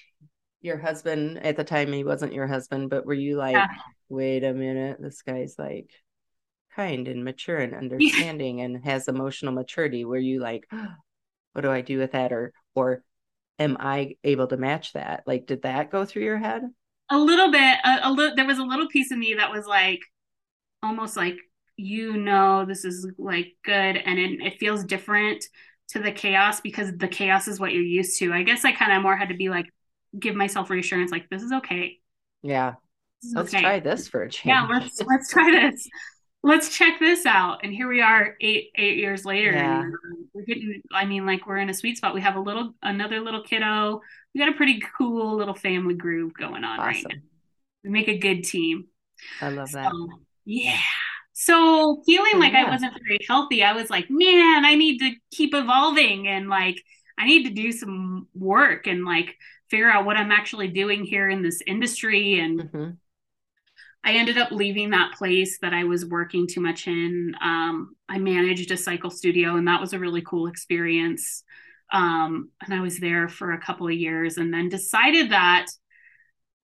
[0.61, 3.69] your husband at the time he wasn't your husband but were you like yeah.
[4.09, 5.91] wait a minute this guy's like
[6.75, 10.05] kind and mature and understanding and has emotional maturity.
[10.05, 10.69] Were you like
[11.53, 12.33] what do i do with that?
[12.33, 13.03] Or or
[13.59, 15.25] am i able to match that?
[15.27, 16.63] Like did that go through your head?
[17.11, 19.67] A little bit a, a little there was a little piece of me that was
[19.67, 20.01] like
[20.83, 21.37] almost like
[21.77, 25.45] you know this is like good and it, it feels different
[25.89, 28.33] to the chaos because the chaos is what you're used to.
[28.33, 29.67] I guess i kind of more had to be like
[30.19, 31.99] give myself reassurance like this is okay.
[32.43, 32.75] Yeah.
[33.23, 33.63] Is let's okay.
[33.63, 34.47] try this for a change.
[34.47, 35.89] yeah let's let's try this.
[36.43, 37.65] Let's check this out.
[37.65, 39.85] And here we are eight eight years later yeah.
[40.33, 42.15] we're getting i mean like we're in a sweet spot.
[42.15, 44.01] We have a little another little kiddo.
[44.35, 46.87] We got a pretty cool little family groove going on awesome.
[46.87, 47.21] right now.
[47.85, 48.87] We make a good team.
[49.41, 49.93] I love so, that
[50.45, 50.79] yeah
[51.39, 52.65] so feeling like yeah.
[52.65, 56.83] i wasn't very healthy i was like man i need to keep evolving and like
[57.19, 59.37] i need to do some work and like
[59.69, 62.39] figure out what I'm actually doing here in this industry.
[62.39, 62.91] And mm-hmm.
[64.05, 67.35] I ended up leaving that place that I was working too much in.
[67.43, 71.43] Um, I managed a cycle studio, and that was a really cool experience.
[71.93, 75.67] Um, and I was there for a couple of years and then decided that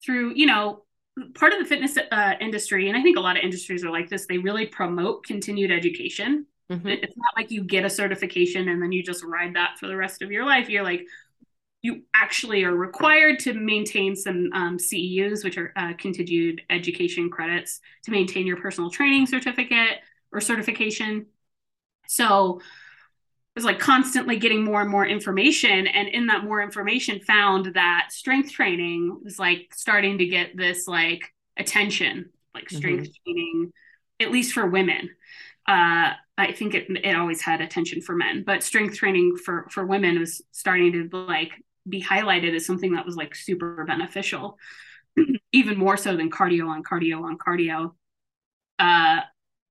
[0.04, 0.84] through, you know,
[1.34, 4.08] part of the fitness uh, industry, and I think a lot of industries are like
[4.08, 6.46] this, they really promote continued education.
[6.70, 6.88] Mm-hmm.
[6.88, 9.96] It's not like you get a certification and then you just ride that for the
[9.96, 10.70] rest of your life.
[10.70, 11.06] You're like,
[11.82, 17.80] you actually are required to maintain some um, CEUs, which are uh, continued education credits,
[18.04, 19.98] to maintain your personal training certificate
[20.32, 21.26] or certification.
[22.06, 22.60] So
[23.54, 25.86] was like constantly getting more and more information.
[25.86, 30.86] And in that more information, found that strength training was like starting to get this
[30.86, 33.32] like attention, like strength mm-hmm.
[33.32, 33.72] training,
[34.20, 35.10] at least for women.
[35.68, 39.86] Uh, I think it, it always had attention for men, but strength training for for
[39.86, 41.52] women was starting to like
[41.88, 44.58] be highlighted as something that was like super beneficial,
[45.52, 47.92] even more so than cardio on cardio on cardio.
[48.78, 49.20] Uh,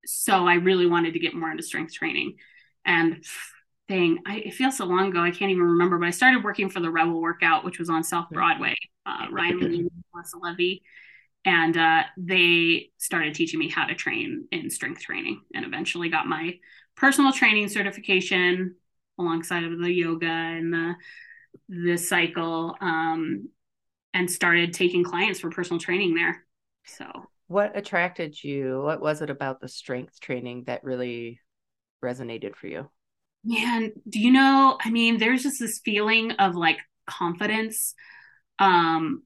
[0.06, 2.36] so I really wanted to get more into strength training.
[2.86, 3.24] And
[3.92, 6.70] thing, I, it feels so long ago, I can't even remember, but I started working
[6.70, 8.74] for the Rebel Workout, which was on South Broadway,
[9.06, 10.82] uh, Ryan Lee, Melissa Levy.
[11.44, 16.26] And uh, they started teaching me how to train in strength training and eventually got
[16.26, 16.58] my
[16.96, 18.76] personal training certification
[19.20, 20.94] alongside of the yoga and the
[21.68, 23.50] this cycle um,
[24.14, 26.46] and started taking clients for personal training there.
[26.86, 27.06] So,
[27.48, 28.82] what attracted you?
[28.84, 31.42] What was it about the strength training that really
[32.02, 32.90] resonated for you?
[33.44, 34.78] Man, do you know?
[34.84, 36.78] I mean, there's just this feeling of like
[37.08, 37.96] confidence
[38.60, 39.24] um,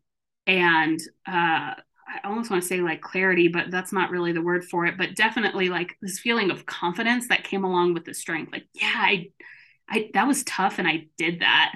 [0.47, 4.63] and uh, I almost want to say like clarity, but that's not really the word
[4.63, 4.97] for it.
[4.97, 8.51] But definitely like this feeling of confidence that came along with the strength.
[8.53, 9.27] Like, yeah, I,
[9.89, 11.75] I that was tough, and I did that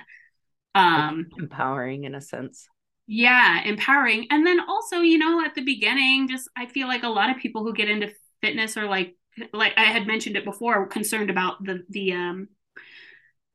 [0.76, 2.68] um empowering in a sense
[3.08, 7.10] yeah empowering and then also you know at the beginning just i feel like a
[7.10, 9.16] lot of people who get into fitness are like
[9.54, 12.48] like i had mentioned it before concerned about the the um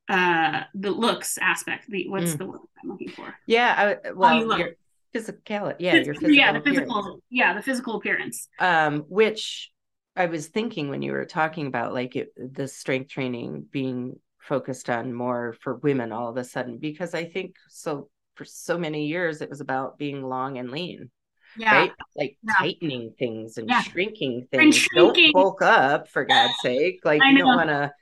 [0.09, 2.39] uh the looks aspect the what's mm.
[2.39, 4.71] the word i'm looking for yeah I, well your
[5.15, 7.23] physicality yeah your physical yeah the physical appearance.
[7.31, 9.71] yeah the physical appearance um which
[10.17, 14.91] i was thinking when you were talking about like it, the strength training being focused
[14.91, 19.07] on more for women all of a sudden because I think so for so many
[19.07, 21.11] years it was about being long and lean.
[21.57, 21.75] Yeah.
[21.75, 21.93] Right?
[22.17, 22.55] Like yeah.
[22.59, 23.83] tightening things and yeah.
[23.83, 24.63] shrinking things.
[24.63, 25.33] And shrinking.
[25.33, 27.01] Don't bulk up for God's sake.
[27.05, 27.47] Like I you know.
[27.47, 27.93] don't want to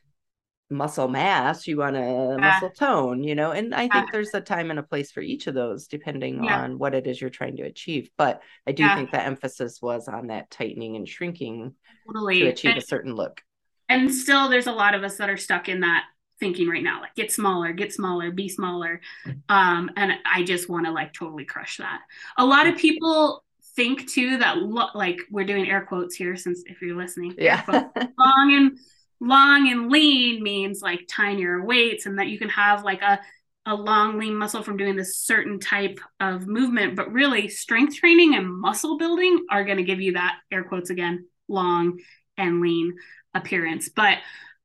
[0.73, 3.53] muscle mass, you want to muscle tone, you know.
[3.53, 6.79] And I think there's a time and a place for each of those depending on
[6.79, 8.11] what it is you're trying to achieve.
[8.17, 11.75] But I do think the emphasis was on that tightening and shrinking
[12.07, 12.41] totally.
[12.41, 13.43] to achieve and, a certain look.
[13.89, 16.05] And still there's a lot of us that are stuck in that
[16.43, 19.01] thinking right now like get smaller get smaller be smaller.
[19.49, 22.01] Um and i just want to like totally crush that.
[22.37, 23.45] A lot of people
[23.77, 27.63] think too that lo- like we're doing air quotes here since if you're listening yeah.
[28.19, 28.79] long and
[29.21, 33.21] long and lean means like tinier weights and that you can have like a
[33.67, 36.97] a long lean muscle from doing this certain type of movement.
[36.97, 40.91] But really strength training and muscle building are going to give you that air quotes
[40.91, 42.01] again long
[42.37, 42.97] and lean
[43.35, 43.89] appearance.
[43.89, 44.19] But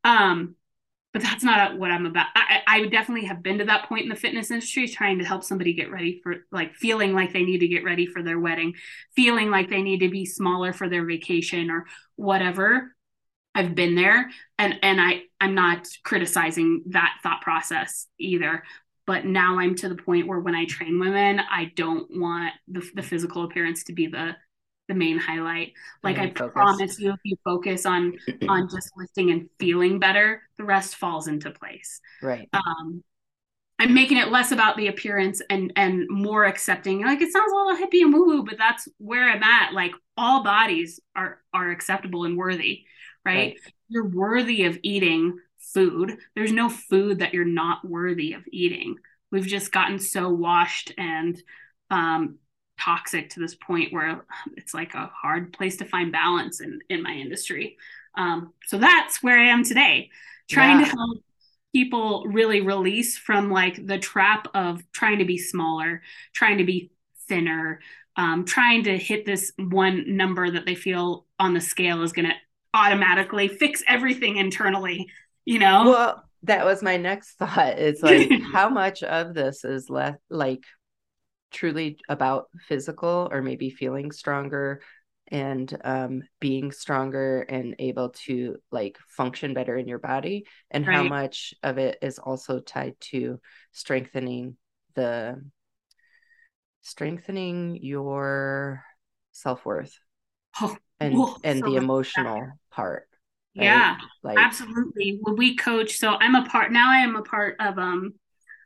[0.03, 0.55] um
[1.17, 2.27] but that's not what I'm about.
[2.35, 5.43] I, I definitely have been to that point in the fitness industry, trying to help
[5.43, 8.75] somebody get ready for like feeling like they need to get ready for their wedding,
[9.15, 12.93] feeling like they need to be smaller for their vacation or whatever.
[13.55, 18.61] I've been there and and I I'm not criticizing that thought process either
[19.07, 22.87] but now I'm to the point where when I train women I don't want the,
[22.93, 24.35] the physical appearance to be the
[24.87, 25.73] the main highlight.
[26.03, 26.53] Like I focused.
[26.53, 28.13] promise you, if you focus on
[28.49, 32.01] on just lifting and feeling better, the rest falls into place.
[32.21, 32.49] Right.
[32.53, 33.03] Um,
[33.79, 37.03] I'm making it less about the appearance and and more accepting.
[37.03, 39.73] Like it sounds a little hippie and woo woo, but that's where I'm at.
[39.73, 42.85] Like all bodies are are acceptable and worthy,
[43.23, 43.35] right?
[43.35, 43.57] right?
[43.89, 46.17] You're worthy of eating food.
[46.35, 48.95] There's no food that you're not worthy of eating.
[49.31, 51.37] We've just gotten so washed and
[51.91, 52.37] um,
[52.87, 57.03] toxic to this point where it's like a hard place to find balance in in
[57.03, 57.77] my industry.
[58.15, 60.09] Um, so that's where I am today,
[60.49, 60.85] trying yeah.
[60.85, 61.23] to help
[61.73, 66.01] people really release from like the trap of trying to be smaller,
[66.33, 66.91] trying to be
[67.27, 67.79] thinner,
[68.15, 72.27] um, trying to hit this one number that they feel on the scale is going
[72.27, 72.33] to
[72.73, 75.07] automatically fix everything internally.
[75.45, 75.83] You know.
[75.89, 77.77] Well, that was my next thought.
[77.77, 80.63] It's like how much of this is left like
[81.51, 84.81] truly about physical or maybe feeling stronger
[85.29, 90.95] and um, being stronger and able to like function better in your body and right.
[90.95, 93.39] how much of it is also tied to
[93.71, 94.55] strengthening
[94.95, 95.41] the
[96.81, 98.83] strengthening your
[99.33, 99.99] self-worth
[100.61, 102.55] oh, and and so the emotional better.
[102.71, 103.07] part
[103.57, 103.65] right?
[103.65, 107.57] yeah like absolutely when we coach so i'm a part now i am a part
[107.59, 108.13] of um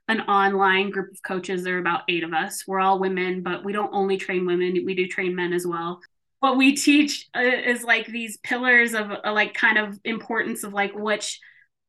[0.07, 1.63] an online group of coaches.
[1.63, 2.65] There are about eight of us.
[2.67, 6.01] We're all women, but we don't only train women, we do train men as well.
[6.39, 10.73] What we teach uh, is like these pillars of uh, like kind of importance of
[10.73, 11.39] like which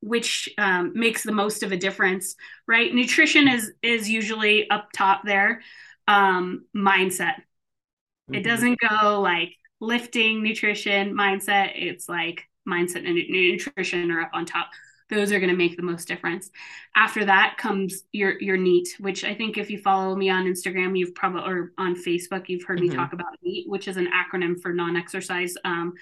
[0.03, 2.35] which um, makes the most of a difference
[2.67, 5.63] right nutrition is is usually up top there
[6.09, 8.35] um, mindset mm-hmm.
[8.35, 14.45] it doesn't go like lifting nutrition mindset it's like mindset and nutrition are up on
[14.45, 14.69] top
[15.13, 16.51] those are going to make the most difference
[16.97, 20.99] after that comes your your neat which i think if you follow me on instagram
[20.99, 22.89] you've probably or on facebook you've heard mm-hmm.
[22.89, 25.93] me talk about neat which is an acronym for non-exercise um,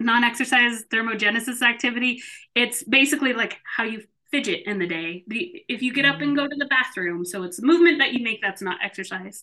[0.00, 2.22] non-exercise thermogenesis activity
[2.54, 6.36] it's basically like how you fidget in the day the, if you get up and
[6.36, 6.50] go mm-hmm.
[6.50, 9.42] to the bathroom so it's movement that you make that's not exercise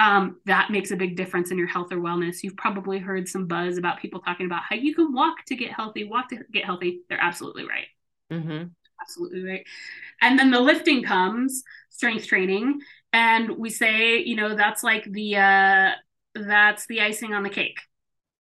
[0.00, 2.42] um, that makes a big difference in your health or wellness.
[2.42, 5.72] You've probably heard some buzz about people talking about how you can walk to get
[5.72, 7.02] healthy, walk to get healthy.
[7.10, 7.86] They're absolutely right.
[8.32, 8.68] Mm-hmm.
[9.02, 9.66] Absolutely right.
[10.22, 12.80] And then the lifting comes, strength training,
[13.12, 15.90] and we say, you know, that's like the uh,
[16.34, 17.80] that's the icing on the cake.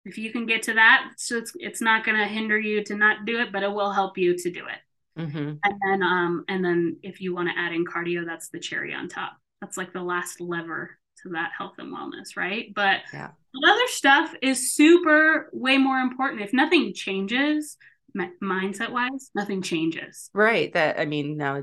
[0.05, 2.95] If you can get to that, so it's it's not going to hinder you to
[2.95, 5.21] not do it, but it will help you to do it.
[5.21, 5.53] Mm-hmm.
[5.61, 8.93] And then um, and then if you want to add in cardio, that's the cherry
[8.93, 9.33] on top.
[9.59, 12.73] That's like the last lever to that health and wellness, right?
[12.73, 13.29] But yeah.
[13.67, 16.41] other stuff is super way more important.
[16.41, 17.77] If nothing changes
[18.41, 20.29] mindset wise, nothing changes.
[20.34, 20.73] Right.
[20.73, 21.62] That I mean, now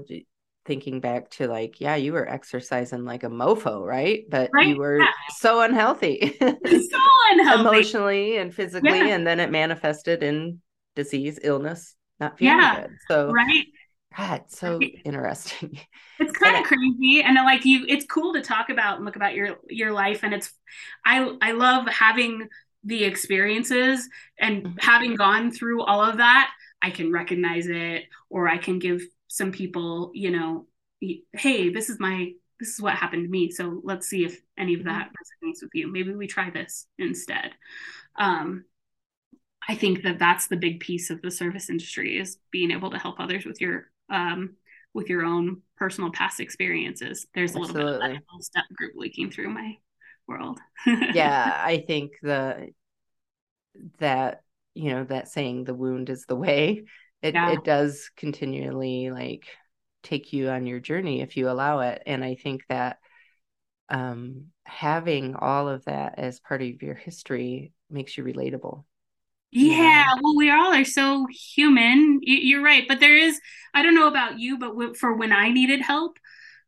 [0.67, 4.25] thinking back to like, yeah, you were exercising like a mofo, right?
[4.29, 4.69] But right?
[4.69, 5.11] you were yeah.
[5.37, 6.37] so unhealthy.
[6.41, 7.61] so unhealthy.
[7.61, 8.99] Emotionally and physically.
[8.99, 9.15] Yeah.
[9.15, 10.61] And then it manifested in
[10.95, 12.81] disease, illness, not feeling yeah.
[12.83, 12.97] good.
[13.09, 13.65] So right.
[14.17, 15.79] God, so interesting.
[16.19, 19.35] It's kind of crazy, and like you, it's cool to talk about and look about
[19.35, 20.51] your your life, and it's,
[21.05, 22.49] I I love having
[22.85, 24.79] the experiences and mm-hmm.
[24.79, 26.51] having gone through all of that.
[26.81, 30.67] I can recognize it, or I can give some people, you know,
[31.35, 33.51] hey, this is my this is what happened to me.
[33.51, 35.49] So let's see if any of that mm-hmm.
[35.49, 35.93] resonates with you.
[35.93, 37.51] Maybe we try this instead.
[38.19, 38.65] Um,
[39.69, 42.99] I think that that's the big piece of the service industry is being able to
[42.99, 44.57] help others with your um,
[44.95, 47.27] with your own personal past experiences.
[47.35, 47.85] There's a Absolutely.
[47.85, 49.77] little bit of that step group leaking through my
[50.27, 50.59] world.
[50.87, 52.71] yeah, I think the
[53.99, 54.43] that
[54.75, 56.85] you know that saying the wound is the way.
[57.23, 57.53] It yeah.
[57.53, 59.47] it does continually like
[60.03, 62.99] take you on your journey if you allow it, and I think that
[63.89, 68.85] um having all of that as part of your history makes you relatable
[69.51, 72.21] yeah, well, we all are so human.
[72.23, 73.41] You're right, but there is.
[73.75, 76.19] I don't know about you, but for when I needed help,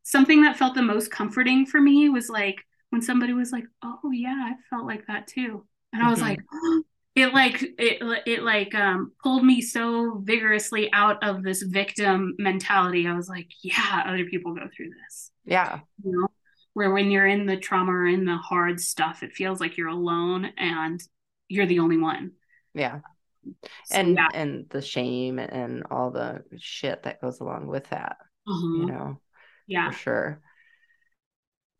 [0.02, 4.10] something that felt the most comforting for me was like when somebody was like, "Oh
[4.12, 6.28] yeah, I felt like that too," and I was mm-hmm.
[6.28, 6.82] like, oh,
[7.14, 13.06] it like it it like um pulled me so vigorously out of this victim mentality.
[13.06, 15.30] I was like, yeah, other people go through this.
[15.44, 16.28] Yeah, you know,
[16.74, 19.88] where when you're in the trauma or in the hard stuff, it feels like you're
[19.88, 21.02] alone and
[21.48, 22.32] you're the only one
[22.78, 23.00] yeah.
[23.86, 24.28] So, and yeah.
[24.34, 28.16] and the shame and all the shit that goes along with that.
[28.46, 28.78] Uh-huh.
[28.78, 29.20] You know.
[29.66, 29.90] Yeah.
[29.90, 30.40] For sure.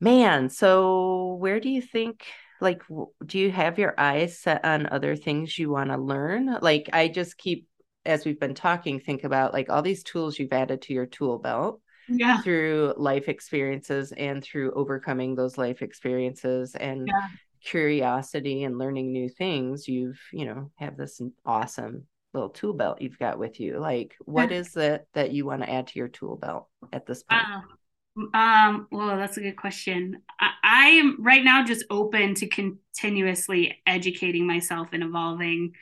[0.01, 2.24] Man, so where do you think
[2.61, 2.82] like
[3.24, 6.59] do you have your eyes set on other things you want to learn?
[6.61, 7.68] Like I just keep
[8.05, 11.38] as we've been talking think about like all these tools you've added to your tool
[11.38, 17.28] belt yeah through life experiences and through overcoming those life experiences and yeah.
[17.61, 23.18] Curiosity and learning new things you've you know have this awesome little tool belt you've
[23.18, 23.78] got with you.
[23.78, 27.22] Like what is it that you want to add to your tool belt at this
[27.22, 27.42] point?
[27.42, 30.22] Uh, um well that's a good question.
[30.38, 35.72] I, I am right now just open to continuously educating myself and evolving.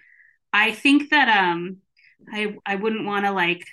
[0.53, 1.79] I think that um
[2.33, 3.67] i i wouldn't want to like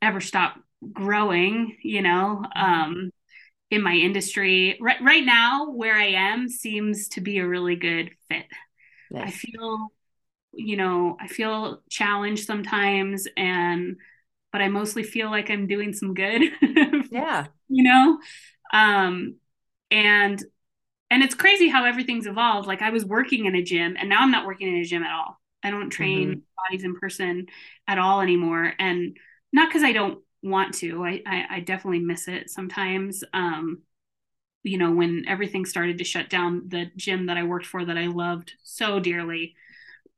[0.00, 0.56] ever stop
[0.92, 2.90] growing you know mm-hmm.
[2.90, 3.10] um
[3.74, 4.78] in my industry.
[4.80, 8.46] Right right now where i am seems to be a really good fit.
[9.14, 9.88] I feel
[10.56, 13.96] you know i feel challenged sometimes and
[14.52, 16.42] but i mostly feel like i'm doing some good
[17.10, 17.46] yeah.
[17.68, 18.18] you know?
[18.72, 19.36] Um
[19.90, 20.42] and
[21.10, 22.66] and it's crazy how everything's evolved.
[22.66, 25.02] Like i was working in a gym and now i'm not working in a gym
[25.02, 25.40] at all.
[25.62, 26.40] I don't train mm-hmm.
[26.70, 27.46] bodies in person
[27.88, 28.72] at all anymore.
[28.78, 29.16] And
[29.52, 31.04] not because I don't want to.
[31.04, 33.24] I, I, I definitely miss it sometimes.
[33.32, 33.82] Um,
[34.62, 37.98] you know, when everything started to shut down, the gym that I worked for that
[37.98, 39.54] I loved so dearly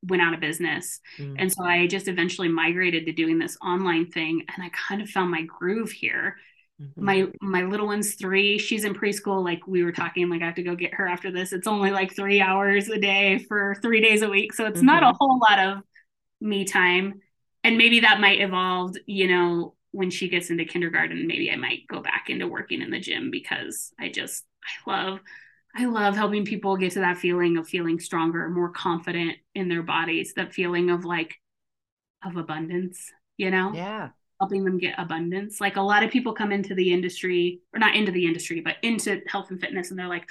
[0.02, 1.00] went out of business.
[1.18, 1.36] Mm.
[1.38, 5.08] And so I just eventually migrated to doing this online thing and I kind of
[5.08, 6.36] found my groove here.
[6.80, 7.04] Mm-hmm.
[7.04, 10.56] My my little one's 3, she's in preschool like we were talking like I have
[10.56, 11.52] to go get her after this.
[11.52, 14.52] It's only like 3 hours a day for 3 days a week.
[14.52, 14.86] So it's mm-hmm.
[14.86, 15.78] not a whole lot of
[16.40, 17.20] me time
[17.64, 21.86] and maybe that might evolve you know when she gets into kindergarten maybe i might
[21.88, 25.20] go back into working in the gym because i just i love
[25.74, 29.82] i love helping people get to that feeling of feeling stronger more confident in their
[29.82, 31.34] bodies that feeling of like
[32.24, 33.72] of abundance you know?
[33.74, 34.10] Yeah.
[34.40, 35.60] Helping them get abundance.
[35.60, 38.76] Like a lot of people come into the industry or not into the industry but
[38.82, 40.28] into health and fitness and they're like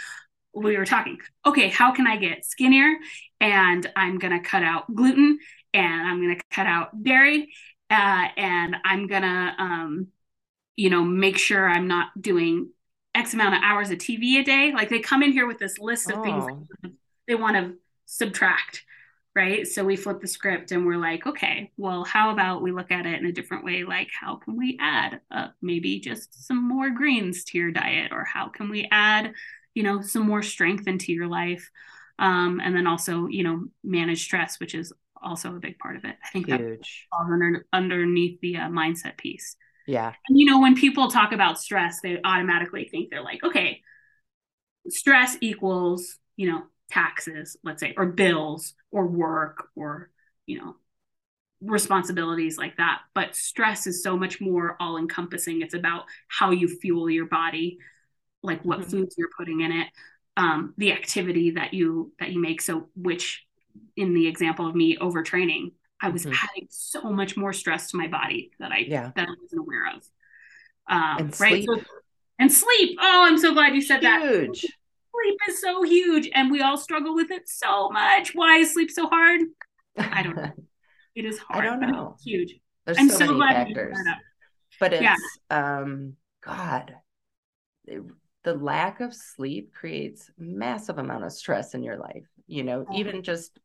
[0.53, 2.95] we were talking okay how can i get skinnier?
[3.41, 5.39] And i'm going to cut out gluten
[5.73, 7.53] and I'm going to cut out dairy
[7.89, 10.07] uh, and I'm to, um,
[10.75, 12.69] you know, make sure I'm not doing
[13.13, 14.71] X amount of hours of TV a day.
[14.73, 16.23] Like they come in here with this list of oh.
[16.23, 16.67] things
[17.27, 17.73] they want to
[18.05, 18.83] subtract.
[19.33, 19.67] Right.
[19.67, 23.05] So we flip the script and we're like, okay, well, how about we look at
[23.05, 23.83] it in a different way?
[23.83, 28.13] Like, how can we add uh, maybe just some more greens to your diet?
[28.13, 29.33] Or how can we add,
[29.73, 31.69] you know, some more strength into your life?
[32.17, 34.93] Um, and then also, you know, manage stress, which is
[35.25, 36.15] also a big part of it.
[36.23, 36.59] I think Huge.
[36.59, 39.55] that falls under, underneath the uh, mindset piece.
[39.87, 40.13] Yeah.
[40.27, 43.81] And you know, when people talk about stress, they automatically think they're like, okay,
[44.89, 50.09] stress equals, you know, taxes, let's say, or bills or work or,
[50.45, 50.75] you know,
[51.61, 53.01] responsibilities like that.
[53.13, 55.61] But stress is so much more all encompassing.
[55.61, 57.77] It's about how you fuel your body,
[58.43, 58.89] like what mm-hmm.
[58.89, 59.87] foods you're putting in it,
[60.37, 62.61] um, the activity that you that you make.
[62.61, 63.45] So which
[63.95, 66.33] in the example of me overtraining, I was mm-hmm.
[66.33, 69.11] adding so much more stress to my body that I yeah.
[69.15, 70.03] that I wasn't aware of.
[70.87, 71.63] Um, and right.
[71.63, 71.69] Sleep.
[71.69, 71.81] So,
[72.37, 72.97] and sleep.
[73.01, 74.61] Oh, I'm so glad you said huge.
[74.61, 74.69] that.
[75.11, 78.35] Sleep is so huge, and we all struggle with it so much.
[78.35, 79.41] Why is sleep so hard?
[79.97, 80.51] I don't know.
[81.15, 81.63] It is hard.
[81.63, 82.17] I don't know.
[82.25, 82.55] Huge.
[82.85, 83.97] There's I'm so, so many factors.
[84.81, 85.15] But it's yeah.
[85.49, 86.93] um God.
[87.85, 88.01] It,
[88.43, 92.97] the lack of sleep creates massive amount of stress in your life you know oh.
[92.97, 93.59] even just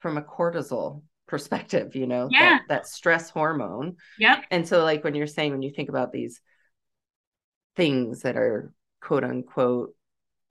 [0.00, 2.40] from a cortisol perspective you know yeah.
[2.40, 6.12] that, that stress hormone yep and so like when you're saying when you think about
[6.12, 6.40] these
[7.76, 9.94] things that are quote unquote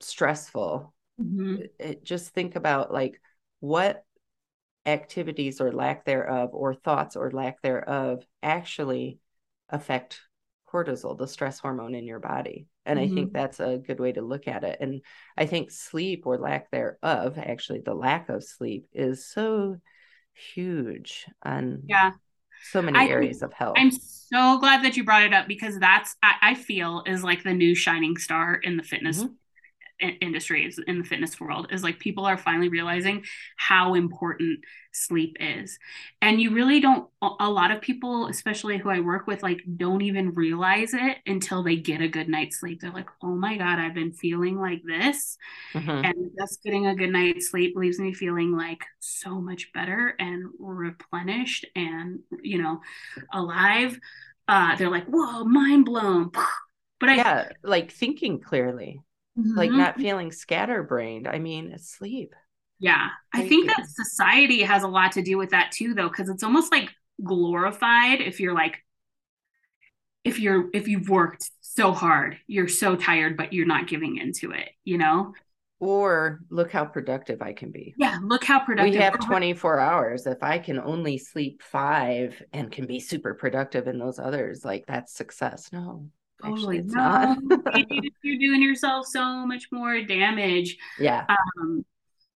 [0.00, 1.56] stressful mm-hmm.
[1.78, 3.20] it, just think about like
[3.60, 4.02] what
[4.86, 9.18] activities or lack thereof or thoughts or lack thereof actually
[9.68, 10.20] affect
[10.72, 13.12] cortisol the stress hormone in your body and mm-hmm.
[13.12, 13.38] I think mm-hmm.
[13.38, 14.78] that's a good way to look at it.
[14.80, 15.02] And
[15.36, 19.76] I think sleep or lack thereof, actually, the lack of sleep is so
[20.54, 22.12] huge on yeah
[22.72, 23.76] so many I, areas of health.
[23.78, 27.42] I'm so glad that you brought it up because that's I, I feel is like
[27.42, 29.34] the new shining star in the fitness mm-hmm
[30.00, 33.24] industry in the fitness world is like people are finally realizing
[33.56, 34.60] how important
[34.92, 35.78] sleep is.
[36.20, 40.02] And you really don't a lot of people especially who i work with like don't
[40.02, 42.80] even realize it until they get a good night's sleep.
[42.80, 45.36] They're like oh my god i've been feeling like this.
[45.74, 46.04] Mm-hmm.
[46.04, 50.50] and just getting a good night's sleep leaves me feeling like so much better and
[50.58, 52.80] replenished and you know
[53.32, 53.98] alive.
[54.48, 56.30] Uh they're like whoa mind blown.
[56.98, 59.00] But I, yeah like thinking clearly
[59.40, 59.56] mm-hmm.
[59.56, 61.28] like not feeling scatterbrained.
[61.28, 62.34] I mean, sleep.
[62.80, 63.08] Yeah.
[63.34, 66.42] I think that society has a lot to do with that too, though, because it's
[66.42, 66.88] almost like
[67.22, 68.82] glorified if you're like,
[70.24, 74.52] if you're, if you've worked so hard, you're so tired, but you're not giving into
[74.52, 75.34] it, you know?
[75.78, 77.94] Or look how productive I can be.
[77.96, 78.18] Yeah.
[78.22, 78.94] Look how productive.
[78.94, 80.26] We have 24 hours.
[80.26, 84.84] If I can only sleep five and can be super productive in those others, like
[84.86, 85.70] that's success.
[85.72, 86.06] No,
[86.42, 87.90] Actually, it's no, not.
[88.22, 90.76] you're doing yourself so much more damage.
[90.98, 91.26] Yeah.
[91.28, 91.84] Um,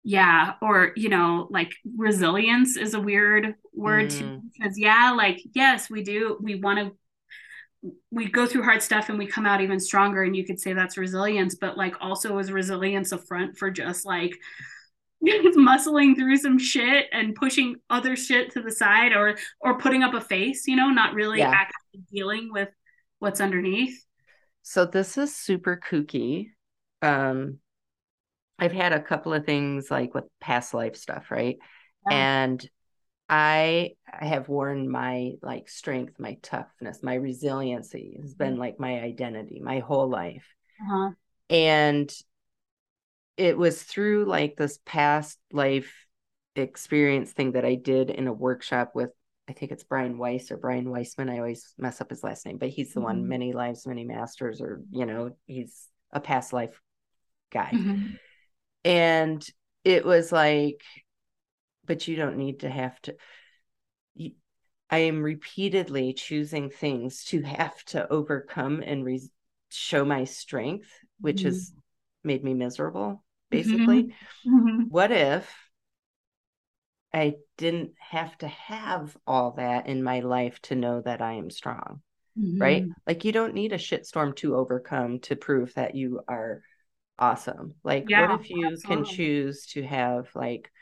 [0.02, 0.54] yeah.
[0.60, 4.18] Or, you know, like resilience is a weird word mm.
[4.18, 6.38] too, because, yeah, like, yes, we do.
[6.40, 6.92] We want to
[8.10, 10.72] we go through hard stuff and we come out even stronger and you could say
[10.72, 14.32] that's resilience but like also is resilience a front for just like
[15.56, 20.14] muscling through some shit and pushing other shit to the side or or putting up
[20.14, 21.50] a face you know not really yeah.
[21.50, 22.68] actually dealing with
[23.24, 24.04] what's underneath.
[24.62, 26.48] So this is super kooky.
[27.00, 27.58] Um,
[28.58, 31.56] I've had a couple of things like with past life stuff, right?
[32.08, 32.16] Yeah.
[32.16, 32.70] And
[33.28, 38.60] I I have worn my like strength, my toughness, my resiliency has been mm-hmm.
[38.60, 40.46] like my identity my whole life.
[40.82, 41.10] Uh-huh.
[41.48, 42.14] And
[43.38, 45.92] it was through like this past life
[46.56, 49.10] experience thing that I did in a workshop with
[49.48, 51.28] I think it's Brian Weiss or Brian Weissman.
[51.28, 53.04] I always mess up his last name, but he's the mm-hmm.
[53.04, 56.80] one, many lives, many masters, or, you know, he's a past life
[57.52, 57.70] guy.
[57.72, 58.06] Mm-hmm.
[58.84, 59.46] And
[59.84, 60.80] it was like,
[61.84, 63.16] but you don't need to have to.
[64.14, 64.32] You,
[64.88, 69.28] I am repeatedly choosing things to have to overcome and re-
[69.70, 70.88] show my strength,
[71.20, 71.48] which mm-hmm.
[71.48, 71.72] has
[72.22, 74.04] made me miserable, basically.
[74.04, 74.56] Mm-hmm.
[74.56, 74.82] Mm-hmm.
[74.88, 75.52] What if
[77.14, 81.48] I didn't have to have all that in my life to know that I am
[81.48, 82.02] strong.
[82.38, 82.60] Mm-hmm.
[82.60, 82.84] Right?
[83.06, 86.62] Like you don't need a shitstorm to overcome to prove that you are
[87.16, 87.74] awesome.
[87.84, 88.96] Like yeah, what if you absolutely.
[88.96, 90.72] can choose to have like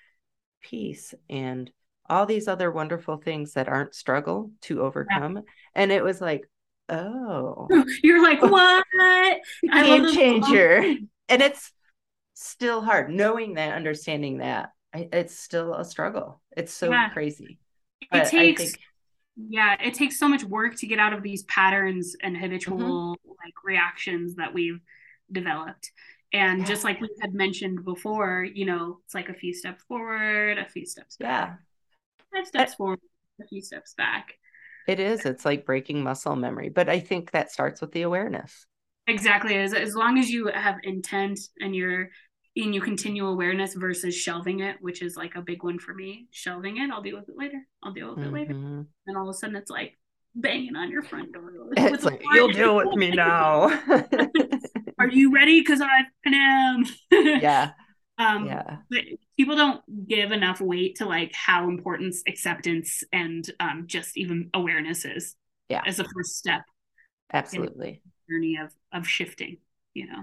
[0.63, 1.71] peace and
[2.09, 5.37] all these other wonderful things that aren't struggle to overcome?
[5.37, 5.43] Yeah.
[5.75, 6.49] And it was like,
[6.89, 7.69] oh.
[8.03, 8.87] You're like, what?
[9.63, 10.95] Game changer.
[11.29, 11.73] And it's
[12.35, 16.41] still hard knowing that, understanding that it's still a struggle.
[16.57, 17.09] It's so yeah.
[17.11, 17.59] crazy.
[18.11, 18.79] But it takes think...
[19.49, 23.31] yeah, it takes so much work to get out of these patterns and habitual mm-hmm.
[23.45, 24.81] like reactions that we've
[25.31, 25.91] developed.
[26.33, 26.67] And yeah.
[26.67, 30.69] just like we had mentioned before, you know, it's like a few steps forward, a
[30.69, 31.59] few steps back.
[32.33, 32.39] Yeah.
[32.39, 32.77] Five steps I...
[32.77, 33.01] forward,
[33.41, 34.35] a few steps back.
[34.89, 35.25] It is.
[35.25, 36.69] It's like breaking muscle memory.
[36.69, 38.67] But I think that starts with the awareness.
[39.07, 39.57] Exactly.
[39.57, 42.09] As, as long as you have intent and you're
[42.55, 46.27] in your continual awareness versus shelving it, which is like a big one for me.
[46.31, 47.67] Shelving it, I'll deal with it later.
[47.83, 48.29] I'll deal with mm-hmm.
[48.29, 48.55] it later.
[48.55, 48.83] Mm-hmm.
[49.07, 49.99] And all of a sudden it's like
[50.35, 51.51] banging on your front door.
[51.77, 53.69] It's like, you'll deal with me now.
[54.99, 55.61] Are you ready?
[55.61, 56.85] Because I am.
[57.11, 57.71] yeah.
[58.19, 58.77] Um, yeah.
[58.91, 59.01] But
[59.39, 65.07] people don't give enough weight to like how important acceptance and um, just even awareness
[65.07, 65.37] is.
[65.71, 65.83] Yeah.
[65.87, 66.63] As a first step.
[67.33, 68.03] Absolutely.
[68.29, 69.57] journey of of shifting,
[69.95, 70.23] you know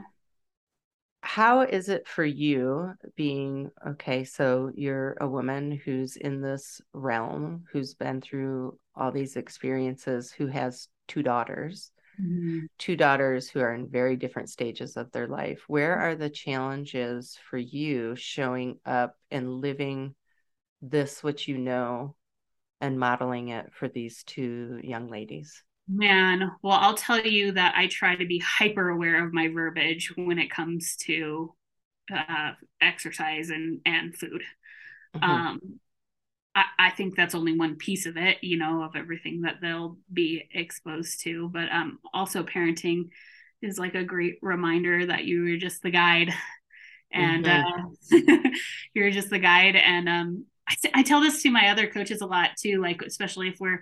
[1.21, 7.63] how is it for you being okay so you're a woman who's in this realm
[7.71, 11.91] who's been through all these experiences who has two daughters
[12.21, 12.59] mm-hmm.
[12.77, 17.37] two daughters who are in very different stages of their life where are the challenges
[17.49, 20.15] for you showing up and living
[20.81, 22.15] this what you know
[22.79, 27.87] and modeling it for these two young ladies Man, well, I'll tell you that I
[27.87, 31.55] try to be hyper aware of my verbiage when it comes to
[32.15, 34.43] uh, exercise and and food.
[35.15, 35.23] Mm-hmm.
[35.23, 35.79] Um,
[36.53, 39.97] I, I think that's only one piece of it, you know, of everything that they'll
[40.13, 41.49] be exposed to.
[41.49, 43.09] But um, also, parenting
[43.63, 46.29] is like a great reminder that you are just the guide,
[47.11, 48.15] and mm-hmm.
[48.15, 48.49] uh,
[48.93, 49.75] you're just the guide.
[49.75, 53.47] And um, I, I tell this to my other coaches a lot too, like especially
[53.47, 53.81] if we're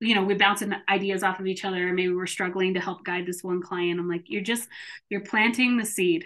[0.00, 3.26] you know we're bouncing ideas off of each other maybe we're struggling to help guide
[3.26, 4.00] this one client.
[4.00, 4.68] I'm like you're just
[5.08, 6.24] you're planting the seed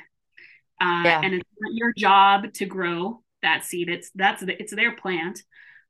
[0.80, 1.20] uh, yeah.
[1.22, 3.88] and it's not your job to grow that seed.
[3.88, 5.42] It's that's the, it's their plant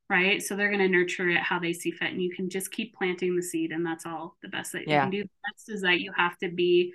[0.09, 0.41] right?
[0.41, 2.95] So they're going to nurture it how they see fit and you can just keep
[2.95, 4.95] planting the seed and that's all the best that yeah.
[4.95, 5.23] you can do.
[5.23, 6.93] The best is that you have to be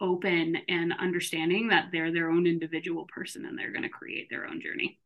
[0.00, 4.46] open and understanding that they're their own individual person and they're going to create their
[4.46, 4.98] own journey.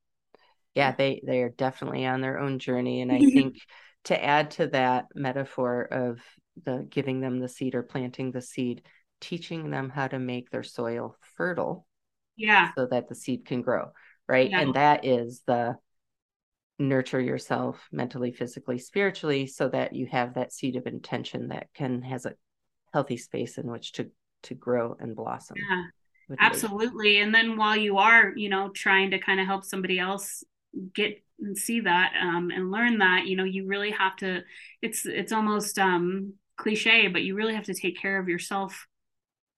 [0.74, 3.56] Yeah they they are definitely on their own journey and i think
[4.04, 6.20] to add to that metaphor of
[6.64, 8.82] the giving them the seed or planting the seed,
[9.20, 11.86] teaching them how to make their soil fertile.
[12.36, 12.70] Yeah.
[12.76, 13.92] So that the seed can grow.
[14.28, 14.50] Right.
[14.50, 14.60] Yeah.
[14.60, 15.76] And that is the
[16.78, 22.02] nurture yourself mentally, physically, spiritually, so that you have that seed of intention that can
[22.02, 22.34] has a
[22.92, 24.10] healthy space in which to
[24.44, 25.56] to grow and blossom.
[25.56, 25.84] Yeah.
[26.38, 30.42] absolutely and then while you are you know trying to kind of help somebody else
[30.94, 34.42] get and see that um, and learn that you know you really have to
[34.82, 38.86] it's it's almost um cliche but you really have to take care of yourself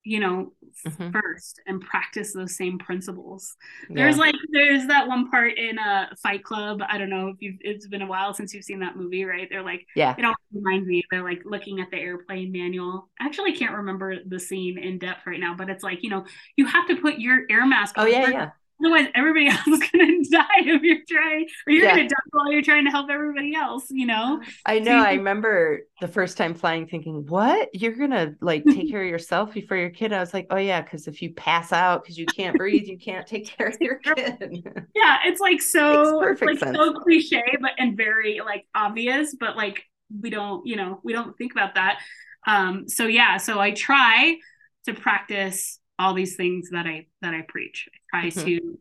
[0.06, 0.52] you know
[0.86, 1.10] mm-hmm.
[1.10, 3.56] first and practice those same principles.
[3.90, 3.96] Yeah.
[3.96, 6.80] there's like there's that one part in a fight club.
[6.88, 9.48] I don't know if you've it's been a while since you've seen that movie right?
[9.50, 10.14] They're like yeah.
[10.16, 13.10] it all reminds me they're like looking at the airplane manual.
[13.20, 16.24] I actually can't remember the scene in depth right now but it's like you know
[16.56, 18.50] you have to put your air mask on oh yeah yeah
[18.80, 21.94] otherwise everybody else is going to die if you're trying or you're yeah.
[21.94, 25.06] going to die while you're trying to help everybody else you know i know so
[25.06, 29.08] i remember the first time flying thinking what you're going to like take care of
[29.08, 32.18] yourself before your kid i was like oh yeah because if you pass out because
[32.18, 34.64] you can't breathe you can't take care of your kid
[34.94, 36.76] yeah it's like so like sense.
[36.76, 39.82] so cliche but and very like obvious but like
[40.20, 41.98] we don't you know we don't think about that
[42.46, 44.36] um so yeah so i try
[44.84, 47.88] to practice all these things that I that I preach.
[47.92, 48.44] I try mm-hmm.
[48.44, 48.78] to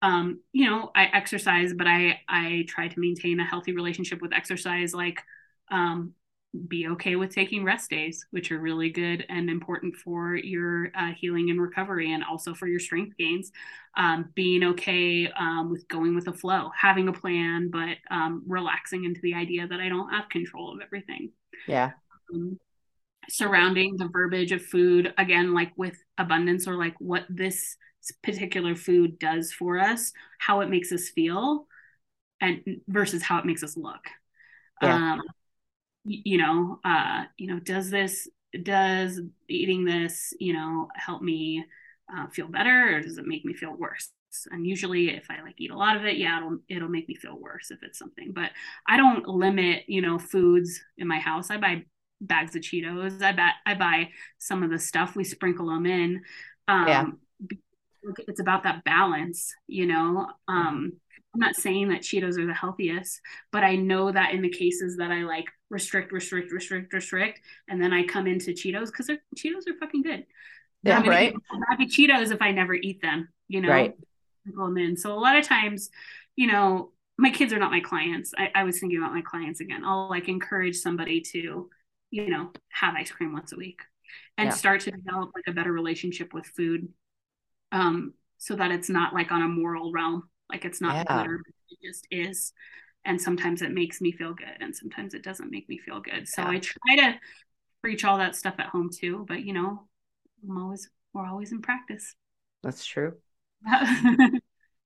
[0.00, 4.32] um you know, I exercise, but I I try to maintain a healthy relationship with
[4.32, 5.20] exercise like
[5.70, 6.14] um
[6.66, 11.12] be okay with taking rest days, which are really good and important for your uh,
[11.12, 13.52] healing and recovery, and also for your strength gains.
[13.96, 19.04] Um, being okay um, with going with the flow, having a plan, but um, relaxing
[19.04, 21.32] into the idea that I don't have control of everything.
[21.66, 21.92] Yeah.
[22.32, 22.58] Um,
[23.28, 27.76] surrounding the verbiage of food again like with abundance or like what this
[28.22, 31.66] particular food does for us how it makes us feel
[32.40, 34.06] and versus how it makes us look
[34.82, 35.12] yeah.
[35.14, 35.22] um
[36.04, 38.28] you know uh you know does this
[38.62, 41.64] does eating this you know help me
[42.14, 44.10] uh, feel better or does it make me feel worse
[44.50, 47.14] and usually if i like eat a lot of it yeah it'll it'll make me
[47.14, 48.50] feel worse if it's something but
[48.86, 51.82] i don't limit you know foods in my house i buy
[52.20, 53.22] bags of Cheetos.
[53.22, 55.16] I bet I buy some of the stuff.
[55.16, 56.22] We sprinkle them in.
[56.66, 57.06] Um, yeah.
[58.26, 60.28] It's about that balance, you know.
[60.46, 60.92] Um,
[61.34, 63.20] I'm not saying that Cheetos are the healthiest,
[63.52, 67.82] but I know that in the cases that I like restrict, restrict, restrict, restrict, and
[67.82, 70.24] then I come into Cheetos because Cheetos are fucking good.
[70.82, 71.34] Yeah, right.
[71.34, 73.68] Of Cheetos if I never eat them, you know.
[73.68, 73.94] Right.
[74.46, 74.96] In.
[74.96, 75.90] So a lot of times,
[76.34, 78.32] you know, my kids are not my clients.
[78.38, 79.84] I, I was thinking about my clients again.
[79.84, 81.68] I'll like encourage somebody to
[82.10, 83.80] you know, have ice cream once a week
[84.36, 84.54] and yeah.
[84.54, 86.88] start to develop like a better relationship with food.
[87.72, 91.24] Um, so that it's not like on a moral realm, like it's not yeah.
[91.24, 92.52] it just is.
[93.04, 96.28] And sometimes it makes me feel good and sometimes it doesn't make me feel good.
[96.28, 96.48] So yeah.
[96.48, 97.14] I try to
[97.80, 99.88] preach all that stuff at home too, but you know,
[100.48, 102.14] I'm always we're always in practice.
[102.62, 103.14] That's true.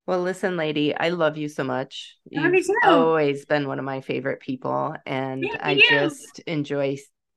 [0.07, 2.16] Well, listen, lady, I love you so much.
[2.28, 5.89] You've always been one of my favorite people, and Thank I you.
[5.89, 6.97] just enjoy.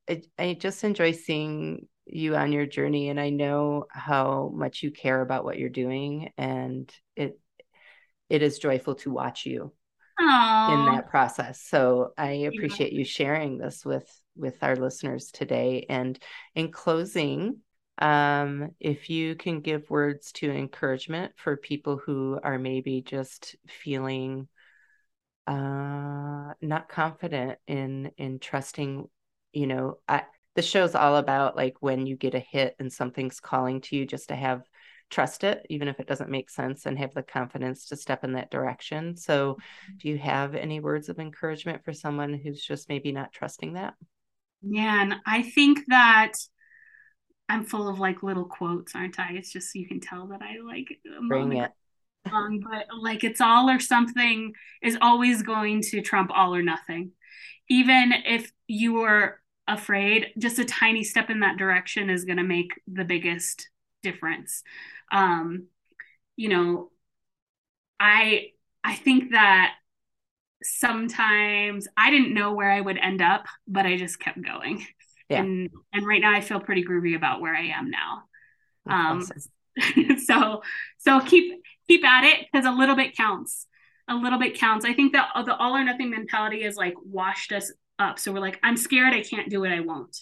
[0.10, 4.92] I, I just enjoy seeing you on your journey, and I know how much you
[4.92, 7.40] care about what you're doing, and it
[8.30, 9.74] it is joyful to watch you
[10.20, 10.74] Aww.
[10.74, 11.62] in that process.
[11.62, 13.00] So I appreciate yeah.
[13.00, 15.86] you sharing this with with our listeners today.
[15.90, 16.20] And
[16.56, 17.62] in closing,
[18.00, 24.48] um, if you can give words to encouragement for people who are maybe just feeling
[25.48, 29.08] uh, not confident in in trusting,
[29.54, 30.24] you know, I,
[30.56, 34.06] the show's all about like when you get a hit and something's calling to you,
[34.06, 34.64] just to have
[35.10, 38.34] trust it, even if it doesn't make sense, and have the confidence to step in
[38.34, 39.16] that direction.
[39.16, 39.98] So, mm-hmm.
[39.98, 43.94] do you have any words of encouragement for someone who's just maybe not trusting that?
[44.62, 46.34] Yeah, and I think that
[47.48, 49.34] I'm full of like little quotes, aren't I?
[49.34, 51.72] It's just you can tell that I like bring it.
[52.28, 57.12] Song, but like it's all or something is always going to trump all or nothing.
[57.70, 62.44] Even if you are afraid, just a tiny step in that direction is going to
[62.44, 63.70] make the biggest
[64.04, 64.64] difference.
[65.12, 65.68] Um,
[66.36, 66.92] you know,
[68.00, 68.50] I
[68.84, 69.74] I think that
[70.64, 74.86] sometimes I didn't know where I would end up, but I just kept going
[75.30, 75.42] yeah.
[75.42, 78.24] and and right now I feel pretty groovy about where I am now.
[78.88, 80.20] um, awesome.
[80.26, 80.62] so
[81.00, 83.68] so keep keep at it because a little bit counts.
[84.08, 84.86] A little bit counts.
[84.86, 88.20] I think that the all or nothing mentality is like washed us up.
[88.20, 90.18] So we're like, I'm scared, I can't do it, I won't.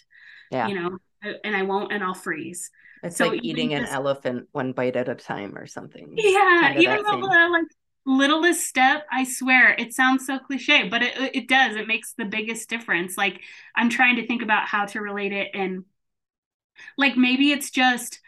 [0.51, 0.67] Yeah.
[0.67, 0.97] You know,
[1.43, 2.69] and I won't, and I'll freeze.
[3.01, 6.13] It's so like eating an elephant one bite at a time or something.
[6.15, 7.65] Yeah, even though like
[8.05, 12.25] littlest step i swear it sounds so cliche but it, it does it makes the
[12.25, 13.39] biggest difference like
[13.75, 15.85] i'm trying to think about how to relate it and
[16.97, 18.19] like maybe it's just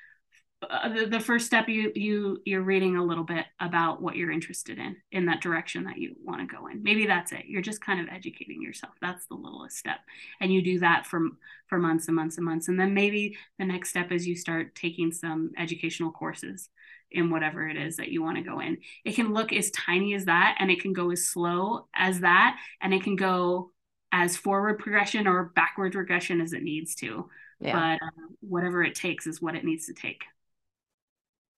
[0.61, 4.31] uh, the, the first step you you you're reading a little bit about what you're
[4.31, 6.81] interested in in that direction that you want to go in.
[6.81, 7.45] Maybe that's it.
[7.45, 8.93] You're just kind of educating yourself.
[9.01, 9.99] That's the littlest step.
[10.39, 11.27] And you do that for
[11.67, 12.67] for months and months and months.
[12.67, 16.69] And then maybe the next step is you start taking some educational courses
[17.11, 18.77] in whatever it is that you want to go in.
[19.03, 22.57] It can look as tiny as that and it can go as slow as that
[22.81, 23.71] and it can go
[24.11, 27.29] as forward progression or backward regression as it needs to.
[27.61, 27.97] Yeah.
[27.99, 30.23] but uh, whatever it takes is what it needs to take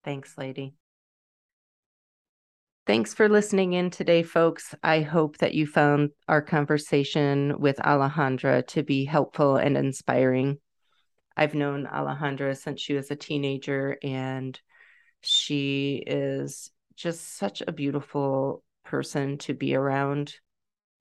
[0.07, 0.73] Thanks, lady.
[2.85, 4.73] Thanks for listening in today, folks.
[4.81, 10.59] I hope that you found our conversation with Alejandra to be helpful and inspiring.
[11.35, 14.57] I've known Alejandra since she was a teenager, and
[15.19, 20.35] she is just such a beautiful person to be around.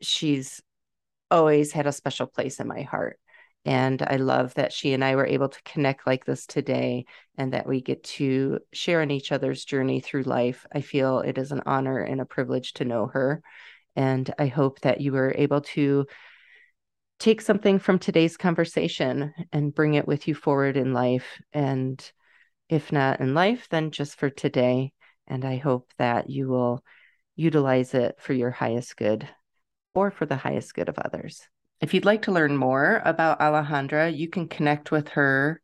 [0.02, 0.60] She's
[1.30, 3.20] always had a special place in my heart.
[3.66, 7.04] And I love that she and I were able to connect like this today
[7.36, 10.64] and that we get to share in each other's journey through life.
[10.72, 13.42] I feel it is an honor and a privilege to know her.
[13.96, 16.06] And I hope that you were able to
[17.18, 21.42] take something from today's conversation and bring it with you forward in life.
[21.52, 22.00] And
[22.68, 24.92] if not in life, then just for today.
[25.26, 26.84] And I hope that you will
[27.34, 29.28] utilize it for your highest good
[29.92, 31.48] or for the highest good of others.
[31.80, 35.60] If you'd like to learn more about Alejandra, you can connect with her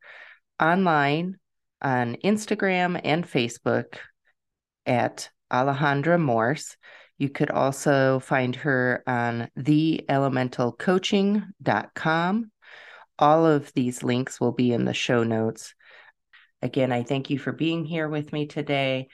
[0.61, 1.39] online
[1.81, 3.95] on Instagram and Facebook
[4.85, 6.77] at Alejandra Morse.
[7.19, 12.51] You could also find her on theelementalcoaching.com.
[13.19, 15.75] All of these links will be in the show notes.
[16.61, 19.07] Again, I thank you for being here with me today.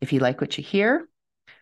[0.00, 1.08] If you like what you hear,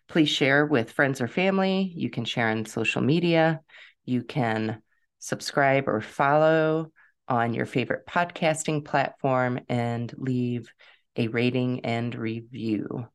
[0.07, 1.91] please share with friends or family.
[1.95, 3.61] You can share on social media.
[4.09, 4.81] You can
[5.19, 6.91] subscribe or follow
[7.27, 10.73] on your favorite podcasting platform and leave
[11.15, 13.07] a rating and review.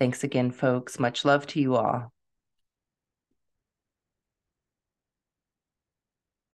[0.00, 0.98] Thanks again, folks.
[0.98, 2.11] Much love to you all.